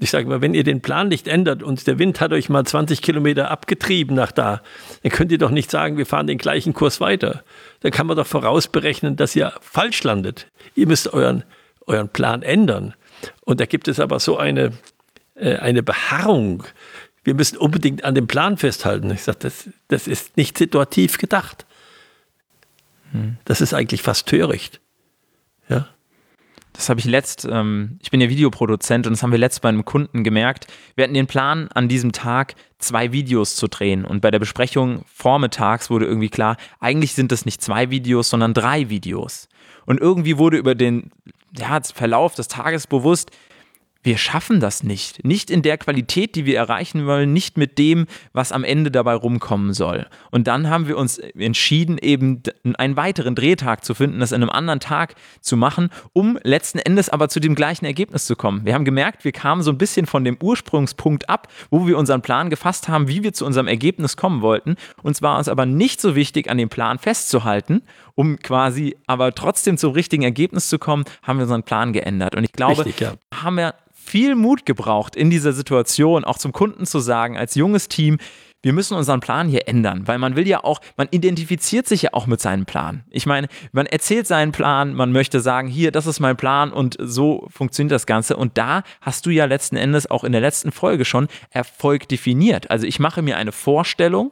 Ich 0.01 0.10
sage 0.10 0.27
mal, 0.27 0.41
wenn 0.41 0.55
ihr 0.55 0.63
den 0.63 0.81
Plan 0.81 1.10
nicht 1.10 1.27
ändert 1.27 1.62
und 1.62 1.86
der 1.86 2.00
Wind 2.00 2.22
hat 2.22 2.34
euch 2.34 2.50
mal 2.50 2.65
20 2.65 3.03
Kilometer 3.03 3.51
abgetrieben 3.51 4.15
nach 4.15 4.31
da, 4.31 4.63
dann 5.03 5.12
könnt 5.12 5.31
ihr 5.31 5.38
doch 5.38 5.51
nicht 5.51 5.70
sagen, 5.70 5.96
wir 5.96 6.08
fahren 6.08 6.25
den 6.25 6.39
gleichen 6.39 6.74
Kurs 6.74 7.00
weiter. 7.00 7.43
Dann 7.81 7.91
kann 7.91 8.08
man 8.08 8.17
doch 8.17 8.25
vorausberechnen, 8.25 9.15
dass 9.15 9.36
ihr 9.36 9.53
falsch 9.62 10.03
landet. 10.03 10.48
Ihr 10.74 10.88
müsst 10.88 11.13
euren, 11.13 11.43
euren 11.86 12.10
Plan 12.10 12.41
ändern. 12.41 12.96
Und 13.41 13.60
da 13.60 13.67
gibt 13.67 13.88
es 13.88 14.00
aber 14.00 14.20
so 14.20 14.38
eine, 14.38 14.72
äh, 15.36 15.58
eine 15.58 15.84
Beharrung. 15.84 16.63
Wir 17.24 17.36
müssen 17.36 17.60
unbedingt 17.60 18.03
an 18.03 18.15
dem 18.15 18.25
Plan 18.25 18.58
festhalten. 18.58 19.12
Ich 19.12 19.22
sage, 19.22 19.38
das, 19.41 19.70
das 19.88 20.08
ist 20.08 20.36
nicht 20.36 20.58
situativ 20.58 21.20
gedacht. 21.20 21.67
Hm. 23.12 23.38
Das 23.46 23.62
ist 23.62 23.75
eigentlich 23.75 24.01
fast 24.01 24.27
töricht. 24.27 24.81
Ja. 25.70 25.89
Das 26.73 26.89
habe 26.89 26.99
ich 26.99 27.05
letzt, 27.05 27.47
ähm, 27.49 27.99
ich 28.01 28.11
bin 28.11 28.21
ja 28.21 28.29
Videoproduzent 28.29 29.05
und 29.05 29.13
das 29.13 29.23
haben 29.23 29.31
wir 29.31 29.39
letzt 29.39 29.61
bei 29.61 29.69
einem 29.69 29.85
Kunden 29.85 30.23
gemerkt. 30.23 30.67
Wir 30.95 31.03
hatten 31.03 31.13
den 31.13 31.27
Plan, 31.27 31.67
an 31.73 31.87
diesem 31.87 32.11
Tag 32.11 32.55
zwei 32.79 33.11
Videos 33.11 33.55
zu 33.55 33.67
drehen. 33.67 34.05
Und 34.05 34.21
bei 34.21 34.31
der 34.31 34.39
Besprechung 34.39 35.03
vormittags 35.13 35.89
wurde 35.89 36.05
irgendwie 36.05 36.29
klar, 36.29 36.57
eigentlich 36.79 37.13
sind 37.13 37.31
es 37.31 37.45
nicht 37.45 37.61
zwei 37.61 37.89
Videos, 37.89 38.29
sondern 38.29 38.53
drei 38.53 38.89
Videos. 38.89 39.49
Und 39.85 39.99
irgendwie 39.99 40.37
wurde 40.37 40.57
über 40.57 40.75
den 40.75 41.11
ja, 41.57 41.79
Verlauf 41.81 42.35
des 42.35 42.47
Tages 42.47 42.87
bewusst, 42.87 43.31
wir 44.03 44.17
schaffen 44.17 44.60
das 44.60 44.84
nicht. 44.84 45.24
Nicht 45.24 45.51
in 45.51 45.62
der 45.62 45.77
Qualität, 45.77 46.36
die 46.36 46.46
wir 46.46 46.58
erreichen 46.58 47.05
wollen, 47.05 47.34
nicht 47.34 47.58
mit 47.58 47.77
dem, 47.77 48.08
was 48.34 48.51
am 48.51 48.63
Ende 48.63 48.89
dabei 48.89 49.13
rumkommen 49.13 49.74
soll. 49.74 50.08
Und 50.31 50.48
dann 50.48 50.70
haben 50.70 50.88
wir 50.88 50.98
uns 50.98 51.20
entschieden, 51.20 51.98
eben 52.00 52.41
einen 52.77 52.96
weiteren 52.96 53.36
Drehtag 53.36 53.86
zu 53.86 53.93
finden, 53.93 54.20
das 54.20 54.31
in 54.31 54.41
einem 54.41 54.50
anderen 54.50 54.79
Tag 54.79 55.15
zu 55.39 55.55
machen, 55.55 55.89
um 56.13 56.39
letzten 56.43 56.79
Endes 56.79 57.10
aber 57.10 57.29
zu 57.29 57.39
dem 57.39 57.53
gleichen 57.53 57.86
Ergebnis 57.86 58.25
zu 58.25 58.36
kommen. 58.36 58.65
Wir 58.65 58.74
haben 58.74 58.86
gemerkt, 58.86 59.24
wir 59.24 59.31
kamen 59.31 59.62
so 59.62 59.72
ein 59.72 59.77
bisschen 59.77 60.08
von 60.08 60.24
dem 60.24 60.38
Ursprungspunkt 60.41 61.29
ab, 61.29 61.48
wo 61.70 61.86
wir 61.86 61.98
unseren 61.98 62.22
Plan 62.22 62.50
gefasst 62.50 62.88
haben, 62.88 63.08
wie 63.08 63.24
wir 63.24 63.34
zu 63.34 63.46
unserem 63.46 63.67
Ergebnis 63.67 64.17
kommen 64.17 64.41
wollten. 64.41 64.77
Uns 65.03 65.22
war 65.22 65.38
uns 65.38 65.48
aber 65.48 65.65
nicht 65.67 66.01
so 66.01 66.15
wichtig, 66.15 66.50
an 66.50 66.58
dem 66.58 66.70
Plan 66.70 66.98
festzuhalten, 66.98 67.84
um 68.15 68.39
quasi 68.39 68.96
aber 69.05 69.34
trotzdem 69.36 69.77
zum 69.77 69.93
richtigen 69.93 70.24
Ergebnis 70.24 70.70
zu 70.70 70.79
kommen, 70.79 71.05
haben 71.22 71.38
wir 71.38 71.43
unseren 71.43 71.63
Plan 71.63 71.93
geändert. 71.93 72.36
Und 72.36 72.43
ich 72.43 72.51
glaube, 72.51 72.86
Richtig, 72.86 73.00
ja. 73.00 73.13
haben 73.34 73.55
wir 73.55 73.75
viel 74.03 74.36
Mut 74.36 74.65
gebraucht 74.65 75.15
in 75.15 75.29
dieser 75.29 75.53
Situation, 75.53 76.24
auch 76.24 76.38
zum 76.38 76.51
Kunden 76.51 76.86
zu 76.86 77.00
sagen, 77.00 77.38
als 77.38 77.55
junges 77.55 77.88
Team, 77.88 78.17
wir 78.63 78.74
müssen 78.74 78.96
unseren 78.96 79.22
Plan 79.22 79.48
hier 79.48 79.67
ändern, 79.67 80.08
weil 80.08 80.20
man 80.20 80.36
will 80.36 80.48
ja 80.48 80.63
auch, 80.63 80.81
man 80.96 81.08
identifiziert 81.10 81.88
sich 81.88 82.03
ja 82.03 82.10
auch 82.13 82.27
mit 82.27 82.39
seinem 82.39 82.65
Plan. 82.65 83.03
Ich 83.10 83.25
meine, 83.25 83.48
man 83.72 83.88
erzählt 83.88 84.27
seinen 84.27 84.51
Plan, 84.51 84.93
man 84.93 85.12
möchte 85.12 85.39
sagen, 85.39 85.67
hier, 85.67 85.91
das 85.91 86.05
ist 86.05 86.20
mein 86.20 86.38
Plan 86.38 86.72
und 86.72 86.96
so 87.00 87.48
funktioniert 87.50 87.93
das 87.93 88.05
Ganze. 88.05 88.38
Und 88.38 88.58
da 88.58 88.84
hast 89.01 89.25
du 89.25 89.31
ja 89.31 89.46
letzten 89.46 89.77
Endes 89.77 90.10
auch 90.10 90.24
in 90.24 90.31
der 90.31 90.41
letzten 90.41 90.72
Folge 90.72 91.05
schon 91.05 91.27
Erfolg 91.50 92.08
definiert. 92.08 92.70
Also 92.70 92.86
ich 92.86 93.00
mache 93.00 93.24
mir 93.24 93.38
eine 93.38 93.51
Vorstellung 93.51 94.31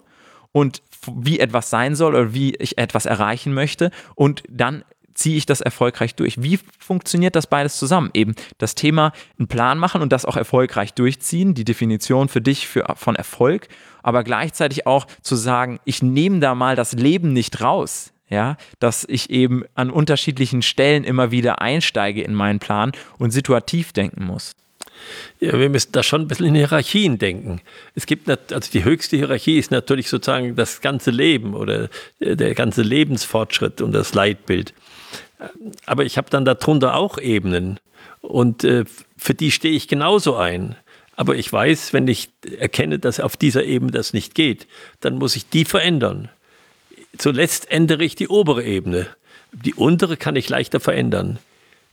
und 0.52 0.84
wie 1.16 1.40
etwas 1.40 1.70
sein 1.70 1.96
soll 1.96 2.14
oder 2.14 2.34
wie 2.34 2.56
ich 2.56 2.78
etwas 2.78 3.06
erreichen 3.06 3.54
möchte 3.54 3.90
und 4.16 4.44
dann 4.50 4.84
ziehe 5.20 5.38
ich 5.38 5.46
das 5.46 5.62
erfolgreich 5.62 6.16
durch? 6.16 6.42
Wie 6.42 6.60
funktioniert 6.80 7.36
das 7.36 7.48
beides 7.48 7.78
zusammen? 7.78 8.10
Eben 8.14 8.36
das 8.58 8.74
Thema 8.74 9.12
einen 9.38 9.48
Plan 9.48 9.78
machen 9.78 10.02
und 10.02 10.12
das 10.12 10.26
auch 10.26 10.38
erfolgreich 10.38 10.94
durchziehen, 10.94 11.54
die 11.54 11.66
Definition 11.66 12.30
für 12.30 12.42
dich 12.42 12.68
für, 12.68 12.86
von 12.96 13.16
Erfolg, 13.16 13.68
aber 14.02 14.24
gleichzeitig 14.24 14.88
auch 14.88 15.06
zu 15.22 15.36
sagen, 15.36 15.80
ich 15.84 16.02
nehme 16.02 16.40
da 16.40 16.56
mal 16.56 16.76
das 16.76 16.94
Leben 16.94 17.34
nicht 17.34 17.62
raus. 17.62 18.12
Ja, 18.32 18.58
dass 18.80 19.06
ich 19.10 19.32
eben 19.32 19.64
an 19.74 19.90
unterschiedlichen 19.90 20.62
Stellen 20.62 21.04
immer 21.04 21.32
wieder 21.32 21.64
einsteige 21.64 22.22
in 22.22 22.36
meinen 22.36 22.60
Plan 22.60 22.92
und 23.18 23.32
situativ 23.32 23.92
denken 23.92 24.24
muss. 24.24 24.56
Ja, 25.40 25.58
wir 25.58 25.68
müssen 25.68 25.94
da 25.94 26.04
schon 26.04 26.22
ein 26.22 26.28
bisschen 26.28 26.46
in 26.46 26.54
Hierarchien 26.54 27.18
denken. 27.18 27.60
Es 27.96 28.06
gibt, 28.06 28.30
also 28.30 28.72
die 28.72 28.84
höchste 28.84 29.18
Hierarchie 29.18 29.58
ist 29.58 29.72
natürlich 29.72 30.10
sozusagen 30.10 30.56
das 30.56 30.82
ganze 30.82 31.10
Leben 31.10 31.56
oder 31.56 31.90
der 32.20 32.54
ganze 32.54 32.84
Lebensfortschritt 32.84 33.82
und 33.82 33.94
das 33.94 34.14
Leitbild. 34.14 34.76
Aber 35.86 36.06
ich 36.06 36.18
habe 36.18 36.30
dann 36.30 36.46
darunter 36.46 36.96
auch 36.96 37.18
Ebenen 37.18 37.80
und 38.22 38.64
äh, 38.64 38.86
für 39.18 39.34
die 39.34 39.52
stehe 39.52 39.76
ich 39.76 39.88
genauso 39.88 40.36
ein. 40.36 40.76
Aber 41.16 41.36
ich 41.36 41.52
weiß, 41.52 41.92
wenn 41.92 42.08
ich 42.08 42.30
erkenne, 42.60 43.00
dass 43.00 43.20
auf 43.20 43.36
dieser 43.36 43.66
Ebene 43.66 43.92
das 43.92 44.14
nicht 44.14 44.36
geht, 44.36 44.68
dann 45.02 45.18
muss 45.18 45.36
ich 45.36 45.50
die 45.50 45.66
verändern. 45.66 46.30
Zuletzt 47.18 47.70
ändere 47.72 48.04
ich 48.04 48.16
die 48.16 48.30
obere 48.30 48.64
Ebene. 48.64 49.08
Die 49.52 49.74
untere 49.74 50.16
kann 50.16 50.36
ich 50.36 50.48
leichter 50.48 50.80
verändern. 50.80 51.40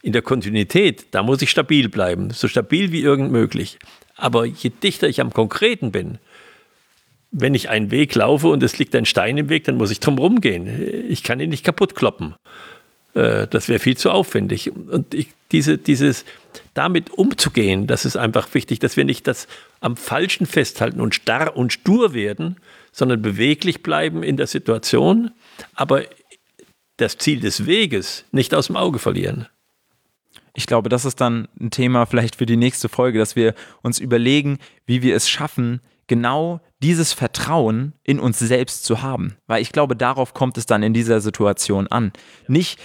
In 0.02 0.12
der 0.12 0.22
Kontinuität, 0.22 1.06
da 1.10 1.22
muss 1.22 1.42
ich 1.42 1.50
stabil 1.50 1.88
bleiben, 1.88 2.30
so 2.30 2.46
stabil 2.46 2.92
wie 2.92 3.00
irgend 3.00 3.32
möglich. 3.32 3.78
Aber 4.14 4.44
je 4.44 4.70
dichter 4.70 5.08
ich 5.08 5.20
am 5.20 5.32
Konkreten 5.32 5.90
bin, 5.90 6.18
wenn 7.32 7.54
ich 7.54 7.68
einen 7.68 7.90
Weg 7.90 8.14
laufe 8.14 8.48
und 8.48 8.62
es 8.62 8.78
liegt 8.78 8.94
ein 8.94 9.06
Stein 9.06 9.36
im 9.36 9.48
Weg, 9.48 9.64
dann 9.64 9.76
muss 9.76 9.90
ich 9.90 10.00
drum 10.00 10.18
rumgehen. 10.18 11.08
Ich 11.08 11.22
kann 11.22 11.40
ihn 11.40 11.50
nicht 11.50 11.64
kaputt 11.64 11.94
kloppen. 11.94 12.34
Äh, 13.16 13.49
das 13.49 13.68
wäre 13.68 13.80
viel 13.80 13.96
zu 13.96 14.11
aufwendig. 14.11 14.70
Und 14.73 15.14
ich, 15.14 15.28
diese, 15.50 15.78
dieses, 15.78 16.25
damit 16.75 17.11
umzugehen, 17.11 17.87
das 17.87 18.04
ist 18.04 18.16
einfach 18.16 18.52
wichtig, 18.52 18.78
dass 18.78 18.96
wir 18.96 19.04
nicht 19.04 19.26
das 19.26 19.49
am 19.80 19.96
Falschen 19.96 20.46
festhalten 20.46 21.00
und 21.00 21.14
starr 21.14 21.56
und 21.56 21.73
stur 21.73 22.12
werden, 22.12 22.56
sondern 22.92 23.23
beweglich 23.23 23.82
bleiben 23.82 24.23
in 24.23 24.37
der 24.37 24.46
Situation, 24.46 25.30
aber 25.75 26.02
das 26.99 27.16
Ziel 27.18 27.40
des 27.40 27.66
Weges 27.66 28.25
nicht 28.32 28.54
aus 28.54 28.66
dem 28.66 28.76
Auge 28.76 28.99
verlieren. 28.99 29.46
Ich 30.54 30.66
glaube, 30.66 30.88
das 30.88 31.04
ist 31.04 31.20
dann 31.20 31.49
ein 31.61 31.70
Thema 31.70 32.06
vielleicht 32.06 32.37
für 32.37 32.46
die 32.46 32.56
nächste 32.56 32.88
Folge, 32.88 33.18
dass 33.18 33.37
wir 33.37 33.54
uns 33.82 33.99
überlegen, 33.99 34.58
wie 34.87 35.02
wir 35.02 35.14
es 35.14 35.28
schaffen, 35.28 35.80
genau 36.06 36.61
dieses 36.82 37.12
Vertrauen 37.12 37.92
in 38.04 38.18
uns 38.18 38.38
selbst 38.38 38.85
zu 38.85 39.02
haben. 39.02 39.37
Weil 39.46 39.61
ich 39.61 39.73
glaube, 39.73 39.96
darauf 39.96 40.32
kommt 40.32 40.56
es 40.56 40.64
dann 40.64 40.82
in 40.82 40.94
dieser 40.94 41.20
Situation 41.20 41.87
an. 41.88 42.12
Nicht, 42.49 42.80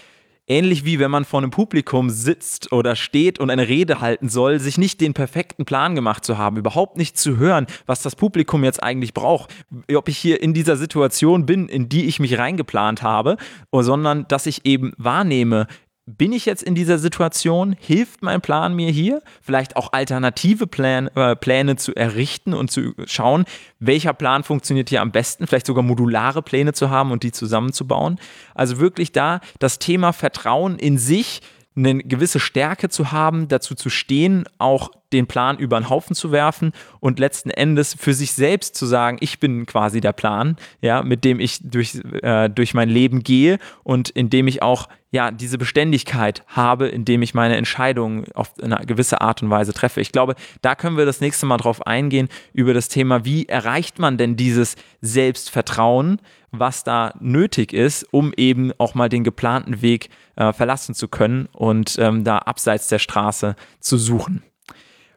ähnlich 0.52 0.84
wie 0.84 1.00
wenn 1.00 1.10
man 1.10 1.24
vor 1.24 1.40
einem 1.40 1.50
Publikum 1.50 2.10
sitzt 2.10 2.74
oder 2.74 2.98
steht 2.98 3.40
und 3.40 3.50
eine 3.50 3.70
Rede 3.70 4.02
halten 4.02 4.28
soll, 4.28 4.60
sich 4.60 4.78
nicht 4.78 5.00
den 5.00 5.14
perfekten 5.14 5.64
Plan 5.64 5.96
gemacht 5.96 6.26
zu 6.26 6.38
haben, 6.38 6.58
überhaupt 6.58 6.98
nicht 6.98 7.18
zu 7.18 7.38
hören, 7.38 7.68
was 7.86 8.02
das 8.02 8.18
Publikum 8.18 8.66
jetzt 8.66 8.84
eigentlich 8.84 9.14
braucht, 9.14 9.54
ob 9.96 10.10
ich 10.10 10.18
hier 10.18 10.44
in 10.44 10.54
dieser 10.54 10.76
Situation 10.76 11.46
bin, 11.46 11.70
in 11.70 11.88
die 11.88 12.06
ich 12.06 12.20
mich 12.20 12.38
reingeplant 12.38 13.02
habe, 13.02 13.38
sondern 13.72 14.28
dass 14.28 14.46
ich 14.46 14.66
eben 14.66 14.92
wahrnehme, 14.98 15.68
bin 16.06 16.32
ich 16.32 16.46
jetzt 16.46 16.64
in 16.64 16.76
dieser 16.76 16.98
Situation? 16.98 17.76
Hilft 17.80 18.24
mein 18.24 18.42
Plan 18.42 18.76
mir 18.76 18.92
hier? 18.92 19.22
Vielleicht 19.42 19.76
auch 19.76 19.94
alternative 19.94 20.68
Plan, 20.68 21.08
äh, 21.16 21.36
Pläne 21.36 21.76
zu 21.76 21.96
errichten 21.96 22.54
und 22.54 22.72
zu 22.72 22.94
schauen, 23.06 23.46
welcher 23.80 24.14
Plan 24.14 24.44
funktioniert 24.44 24.90
hier 24.90 25.02
am 25.02 25.12
besten? 25.12 25.48
Vielleicht 25.48 25.68
sogar 25.68 25.84
modulare 25.84 26.42
Pläne 26.42 26.74
zu 26.74 26.90
haben 26.90 27.12
und 27.12 27.24
die 27.24 27.32
zusammenzubauen. 27.32 28.20
Also 28.56 28.80
wirklich 28.80 29.12
da 29.12 29.42
das 29.60 29.80
Thema 29.80 30.12
Vertrauen 30.12 30.80
in 30.80 30.98
sich, 30.98 31.42
eine 31.76 32.00
gewisse 32.00 32.40
Stärke 32.40 32.90
zu 32.90 33.12
haben, 33.12 33.48
dazu 33.48 33.76
zu 33.76 33.90
stehen, 33.90 34.46
auch 34.58 34.92
den 35.14 35.28
Plan 35.28 35.58
über 35.58 35.80
den 35.80 35.90
Haufen 35.90 36.16
zu 36.16 36.32
werfen 36.32 36.72
und 37.00 37.20
letzten 37.20 37.50
Endes 37.50 37.96
für 38.00 38.14
sich 38.14 38.34
selbst 38.34 38.76
zu 38.76 38.86
sagen, 38.86 39.18
ich 39.20 39.40
bin 39.40 39.66
quasi 39.66 40.02
der 40.02 40.14
Plan, 40.14 40.56
ja, 40.82 41.04
mit 41.04 41.24
dem 41.24 41.40
ich 41.40 41.60
durch, 41.64 42.00
äh, 42.22 42.50
durch 42.50 42.74
mein 42.74 42.90
Leben 42.90 43.24
gehe 43.24 43.60
und 43.84 44.10
in 44.10 44.30
dem 44.30 44.48
ich 44.48 44.62
auch 44.62 44.88
ja 45.12 45.30
diese 45.30 45.58
Beständigkeit 45.58 46.44
habe, 46.48 46.88
indem 46.88 47.22
ich 47.22 47.34
meine 47.34 47.58
Entscheidungen 47.58 48.26
auf 48.34 48.54
eine 48.62 48.78
gewisse 48.86 49.22
Art 49.22 49.44
und 49.44 49.50
Weise 49.50 49.74
treffe. 49.74 50.00
Ich 50.02 50.12
glaube, 50.12 50.36
da 50.62 50.74
können 50.76 50.98
wir 50.98 51.06
das 51.06 51.20
nächste 51.20 51.46
Mal 51.46 51.58
drauf 51.58 51.86
eingehen 51.86 52.30
über 52.54 52.74
das 52.74 52.88
Thema, 52.88 53.26
wie 53.26 53.46
erreicht 53.46 54.00
man 54.00 54.18
denn 54.18 54.38
dieses 54.38 54.76
Selbstvertrauen, 55.02 56.20
was 56.52 56.84
da 56.84 57.14
nötig 57.20 57.74
ist, 57.74 58.06
um 58.12 58.34
eben 58.36 58.72
auch 58.78 58.96
mal 58.96 59.10
den 59.10 59.24
geplanten 59.24 59.82
Weg 59.82 60.10
äh, 60.36 60.54
verlassen 60.54 60.96
zu 60.96 61.08
können 61.08 61.48
und 61.52 61.98
ähm, 62.00 62.24
da 62.24 62.40
abseits 62.40 62.88
der 62.88 63.00
Straße 63.00 63.56
zu 63.80 63.98
suchen. 63.98 64.44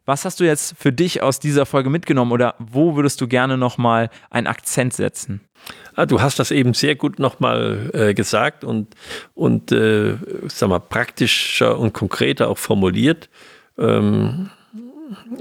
Was 0.06 0.26
hast 0.26 0.40
du 0.40 0.44
jetzt 0.44 0.74
für 0.78 0.92
dich 0.92 1.22
aus 1.22 1.40
dieser 1.40 1.64
Folge 1.64 1.88
mitgenommen 1.88 2.32
oder 2.32 2.54
wo 2.58 2.94
würdest 2.94 3.20
du 3.20 3.28
gerne 3.28 3.56
nochmal 3.56 4.10
einen 4.30 4.46
Akzent 4.46 4.92
setzen? 4.92 5.40
Ah, 5.94 6.04
du 6.04 6.20
hast 6.20 6.38
das 6.38 6.50
eben 6.50 6.74
sehr 6.74 6.94
gut 6.94 7.18
nochmal 7.18 7.90
äh, 7.94 8.14
gesagt 8.14 8.64
und, 8.64 8.94
und 9.34 9.72
äh, 9.72 10.16
sag 10.48 10.68
mal, 10.68 10.80
praktischer 10.80 11.78
und 11.78 11.94
konkreter 11.94 12.48
auch 12.48 12.58
formuliert. 12.58 13.30
Ähm, 13.78 14.50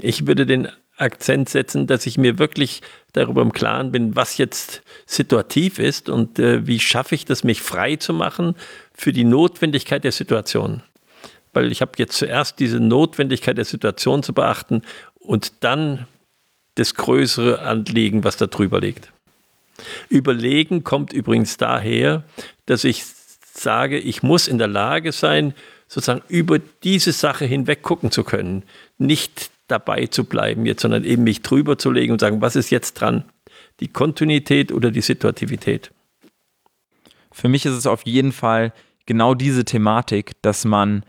ich 0.00 0.26
würde 0.26 0.46
den 0.46 0.68
Akzent 0.96 1.48
setzen, 1.48 1.86
dass 1.86 2.06
ich 2.06 2.16
mir 2.16 2.38
wirklich 2.38 2.80
darüber 3.12 3.42
im 3.42 3.52
Klaren 3.52 3.92
bin, 3.92 4.16
was 4.16 4.38
jetzt 4.38 4.82
situativ 5.04 5.78
ist 5.78 6.08
und 6.08 6.38
äh, 6.38 6.66
wie 6.66 6.80
schaffe 6.80 7.14
ich 7.16 7.26
das, 7.26 7.44
mich 7.44 7.60
frei 7.60 7.96
zu 7.96 8.14
machen 8.14 8.54
für 8.94 9.12
die 9.12 9.24
Notwendigkeit 9.24 10.04
der 10.04 10.12
Situation 10.12 10.82
weil 11.54 11.72
ich 11.72 11.80
habe 11.80 11.92
jetzt 11.96 12.16
zuerst 12.16 12.58
diese 12.60 12.80
Notwendigkeit 12.80 13.56
der 13.56 13.64
Situation 13.64 14.22
zu 14.22 14.32
beachten 14.32 14.82
und 15.14 15.52
dann 15.60 16.06
das 16.74 16.94
größere 16.94 17.60
Anliegen, 17.60 18.24
was 18.24 18.36
da 18.36 18.46
drüber 18.46 18.80
liegt. 18.80 19.12
Überlegen 20.08 20.84
kommt 20.84 21.12
übrigens 21.12 21.56
daher, 21.56 22.24
dass 22.66 22.84
ich 22.84 23.04
sage, 23.52 23.98
ich 23.98 24.22
muss 24.22 24.48
in 24.48 24.58
der 24.58 24.68
Lage 24.68 25.12
sein, 25.12 25.54
sozusagen 25.86 26.22
über 26.28 26.58
diese 26.58 27.12
Sache 27.12 27.44
hinweg 27.44 27.82
gucken 27.82 28.10
zu 28.10 28.24
können. 28.24 28.64
Nicht 28.98 29.50
dabei 29.68 30.06
zu 30.06 30.24
bleiben 30.24 30.66
jetzt, 30.66 30.82
sondern 30.82 31.04
eben 31.04 31.24
mich 31.24 31.42
drüber 31.42 31.78
zu 31.78 31.90
legen 31.90 32.12
und 32.12 32.20
sagen, 32.20 32.40
was 32.40 32.56
ist 32.56 32.70
jetzt 32.70 32.94
dran? 32.94 33.24
Die 33.80 33.88
Kontinuität 33.88 34.72
oder 34.72 34.90
die 34.90 35.00
Situativität? 35.00 35.90
Für 37.32 37.48
mich 37.48 37.66
ist 37.66 37.74
es 37.74 37.86
auf 37.86 38.02
jeden 38.02 38.32
Fall 38.32 38.72
genau 39.06 39.34
diese 39.34 39.64
Thematik, 39.64 40.32
dass 40.42 40.64
man, 40.64 41.04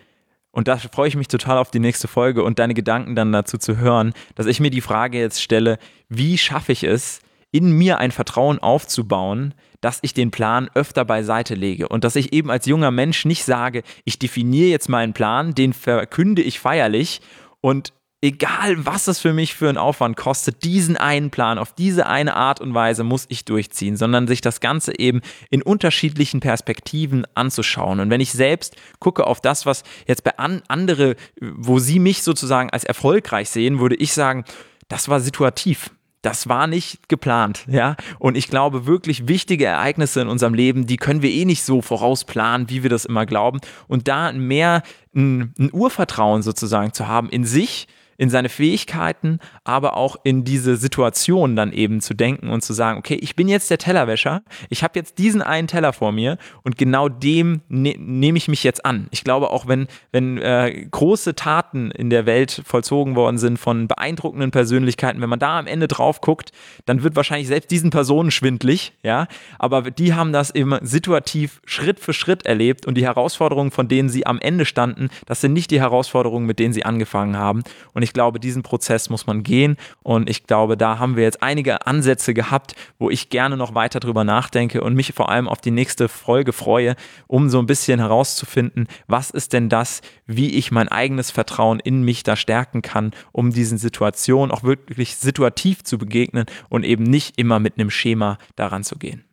und 0.55 0.69
da 0.69 0.77
freue 0.77 1.09
ich 1.09 1.17
mich 1.17 1.27
total 1.27 1.57
auf 1.57 1.69
die 1.69 1.79
nächste 1.79 2.07
Folge 2.07 2.41
und 2.41 2.59
deine 2.59 2.73
Gedanken 2.73 3.13
dann 3.13 3.33
dazu 3.33 3.57
zu 3.57 3.75
hören, 3.77 4.13
dass 4.35 4.45
ich 4.45 4.61
mir 4.61 4.71
die 4.71 4.79
Frage 4.79 5.19
jetzt 5.19 5.43
stelle, 5.43 5.77
wie 6.07 6.37
schaffe 6.37 6.71
ich 6.71 6.83
es, 6.83 7.19
in 7.51 7.71
mir 7.71 7.97
ein 7.97 8.11
Vertrauen 8.11 8.59
aufzubauen, 8.59 9.53
dass 9.81 9.99
ich 10.01 10.13
den 10.13 10.31
Plan 10.31 10.69
öfter 10.73 11.03
beiseite 11.03 11.55
lege 11.55 11.89
und 11.89 12.05
dass 12.05 12.15
ich 12.15 12.31
eben 12.31 12.49
als 12.49 12.67
junger 12.67 12.91
Mensch 12.91 13.25
nicht 13.25 13.43
sage, 13.43 13.83
ich 14.05 14.17
definiere 14.17 14.69
jetzt 14.69 14.87
meinen 14.87 15.11
Plan, 15.11 15.53
den 15.53 15.73
verkünde 15.73 16.41
ich 16.41 16.59
feierlich 16.59 17.19
und 17.59 17.91
egal 18.25 18.85
was 18.87 19.07
es 19.07 19.19
für 19.19 19.33
mich 19.33 19.53
für 19.53 19.69
einen 19.69 19.77
Aufwand 19.77 20.17
kostet, 20.17 20.63
diesen 20.63 20.97
einen 20.97 21.29
Plan 21.29 21.59
auf 21.59 21.73
diese 21.73 22.07
eine 22.07 22.35
Art 22.35 22.59
und 22.59 22.73
Weise 22.73 23.03
muss 23.03 23.25
ich 23.29 23.45
durchziehen, 23.45 23.97
sondern 23.97 24.27
sich 24.27 24.41
das 24.41 24.59
Ganze 24.59 24.97
eben 24.97 25.21
in 25.51 25.61
unterschiedlichen 25.61 26.39
Perspektiven 26.39 27.27
anzuschauen. 27.35 27.99
Und 27.99 28.09
wenn 28.09 28.21
ich 28.21 28.31
selbst 28.31 28.75
gucke 28.99 29.27
auf 29.27 29.41
das, 29.41 29.67
was 29.67 29.83
jetzt 30.07 30.23
bei 30.23 30.37
an 30.39 30.63
andere, 30.67 31.15
wo 31.39 31.77
sie 31.77 31.99
mich 31.99 32.23
sozusagen 32.23 32.71
als 32.71 32.83
erfolgreich 32.83 33.51
sehen, 33.51 33.79
würde 33.79 33.95
ich 33.95 34.13
sagen, 34.13 34.43
das 34.87 35.07
war 35.07 35.19
situativ 35.19 35.91
das 36.21 36.49
war 36.49 36.65
nicht 36.65 37.07
geplant, 37.07 37.65
ja. 37.67 37.95
Und 38.17 38.35
ich 38.35 38.47
glaube, 38.47 38.87
wirklich 38.87 39.27
wichtige 39.27 39.65
Ereignisse 39.65 40.21
in 40.21 40.27
unserem 40.27 40.55
Leben, 40.55 40.87
die 40.87 40.97
können 40.97 41.21
wir 41.21 41.29
eh 41.29 41.45
nicht 41.45 41.61
so 41.61 41.83
vorausplanen, 41.83 42.67
wie 42.67 42.81
wir 42.81 42.89
das 42.89 43.05
immer 43.05 43.27
glauben. 43.27 43.59
Und 43.87 44.07
da 44.07 44.31
mehr 44.31 44.81
ein, 45.13 45.53
ein 45.59 45.69
Urvertrauen 45.71 46.41
sozusagen 46.41 46.93
zu 46.93 47.07
haben 47.07 47.29
in 47.29 47.45
sich, 47.45 47.87
in 48.17 48.29
seine 48.29 48.49
Fähigkeiten, 48.49 49.39
aber 49.63 49.97
auch 49.97 50.15
in 50.23 50.43
diese 50.43 50.77
Situation 50.77 51.55
dann 51.55 51.73
eben 51.73 52.01
zu 52.01 52.13
denken 52.13 52.49
und 52.49 52.61
zu 52.61 52.73
sagen, 52.73 52.97
okay, 52.99 53.15
ich 53.15 53.35
bin 53.35 53.47
jetzt 53.47 53.69
der 53.69 53.77
Tellerwäscher, 53.77 54.43
ich 54.69 54.83
habe 54.83 54.97
jetzt 54.97 55.17
diesen 55.17 55.41
einen 55.41 55.67
Teller 55.67 55.93
vor 55.93 56.11
mir 56.11 56.37
und 56.63 56.77
genau 56.77 57.09
dem 57.09 57.61
ne 57.67 57.95
nehme 57.97 58.37
ich 58.37 58.47
mich 58.47 58.63
jetzt 58.63 58.85
an. 58.85 59.07
Ich 59.11 59.23
glaube 59.23 59.51
auch, 59.51 59.67
wenn, 59.67 59.87
wenn 60.11 60.37
äh, 60.37 60.87
große 60.89 61.35
Taten 61.35 61.91
in 61.91 62.09
der 62.09 62.25
Welt 62.25 62.61
vollzogen 62.65 63.15
worden 63.15 63.37
sind 63.37 63.57
von 63.57 63.87
beeindruckenden 63.87 64.51
Persönlichkeiten, 64.51 65.21
wenn 65.21 65.29
man 65.29 65.39
da 65.39 65.59
am 65.59 65.67
Ende 65.67 65.87
drauf 65.87 66.21
guckt, 66.21 66.51
dann 66.85 67.03
wird 67.03 67.15
wahrscheinlich 67.15 67.47
selbst 67.47 67.71
diesen 67.71 67.89
Personen 67.89 68.31
schwindlig, 68.31 68.93
ja, 69.03 69.27
aber 69.59 69.91
die 69.91 70.13
haben 70.13 70.31
das 70.31 70.49
immer 70.49 70.79
situativ 70.81 71.61
Schritt 71.65 71.99
für 71.99 72.13
Schritt 72.13 72.45
erlebt 72.45 72.85
und 72.85 72.95
die 72.95 73.05
Herausforderungen, 73.05 73.71
von 73.71 73.87
denen 73.87 74.09
sie 74.09 74.25
am 74.25 74.39
Ende 74.39 74.65
standen, 74.65 75.09
das 75.25 75.41
sind 75.41 75.53
nicht 75.53 75.71
die 75.71 75.79
Herausforderungen, 75.79 76.45
mit 76.45 76.59
denen 76.59 76.73
sie 76.73 76.85
angefangen 76.85 77.37
haben 77.37 77.63
und 77.93 78.03
ich 78.05 78.13
glaube, 78.13 78.39
diesen 78.39 78.61
Prozess 78.61 79.09
muss 79.09 79.25
man 79.25 79.41
gehen. 79.41 79.77
Und 80.03 80.29
ich 80.29 80.45
glaube, 80.45 80.77
da 80.77 80.99
haben 80.99 81.15
wir 81.15 81.23
jetzt 81.23 81.41
einige 81.41 81.87
Ansätze 81.87 82.35
gehabt, 82.35 82.75
wo 82.99 83.09
ich 83.09 83.29
gerne 83.29 83.57
noch 83.57 83.73
weiter 83.73 83.99
drüber 83.99 84.23
nachdenke 84.23 84.81
und 84.81 84.93
mich 84.93 85.13
vor 85.13 85.29
allem 85.29 85.47
auf 85.47 85.59
die 85.59 85.71
nächste 85.71 86.07
Folge 86.07 86.53
freue, 86.53 86.95
um 87.25 87.49
so 87.49 87.57
ein 87.57 87.65
bisschen 87.65 87.99
herauszufinden, 87.99 88.87
was 89.07 89.31
ist 89.31 89.53
denn 89.53 89.69
das, 89.69 90.01
wie 90.27 90.51
ich 90.51 90.71
mein 90.71 90.87
eigenes 90.87 91.31
Vertrauen 91.31 91.79
in 91.79 92.03
mich 92.03 92.21
da 92.21 92.35
stärken 92.35 92.83
kann, 92.83 93.11
um 93.31 93.51
diesen 93.51 93.79
Situationen 93.79 94.51
auch 94.51 94.63
wirklich 94.63 95.15
situativ 95.15 95.83
zu 95.83 95.97
begegnen 95.97 96.45
und 96.69 96.85
eben 96.85 97.03
nicht 97.03 97.39
immer 97.39 97.59
mit 97.59 97.79
einem 97.79 97.89
Schema 97.89 98.37
daran 98.55 98.83
zu 98.83 98.97
gehen. 98.97 99.23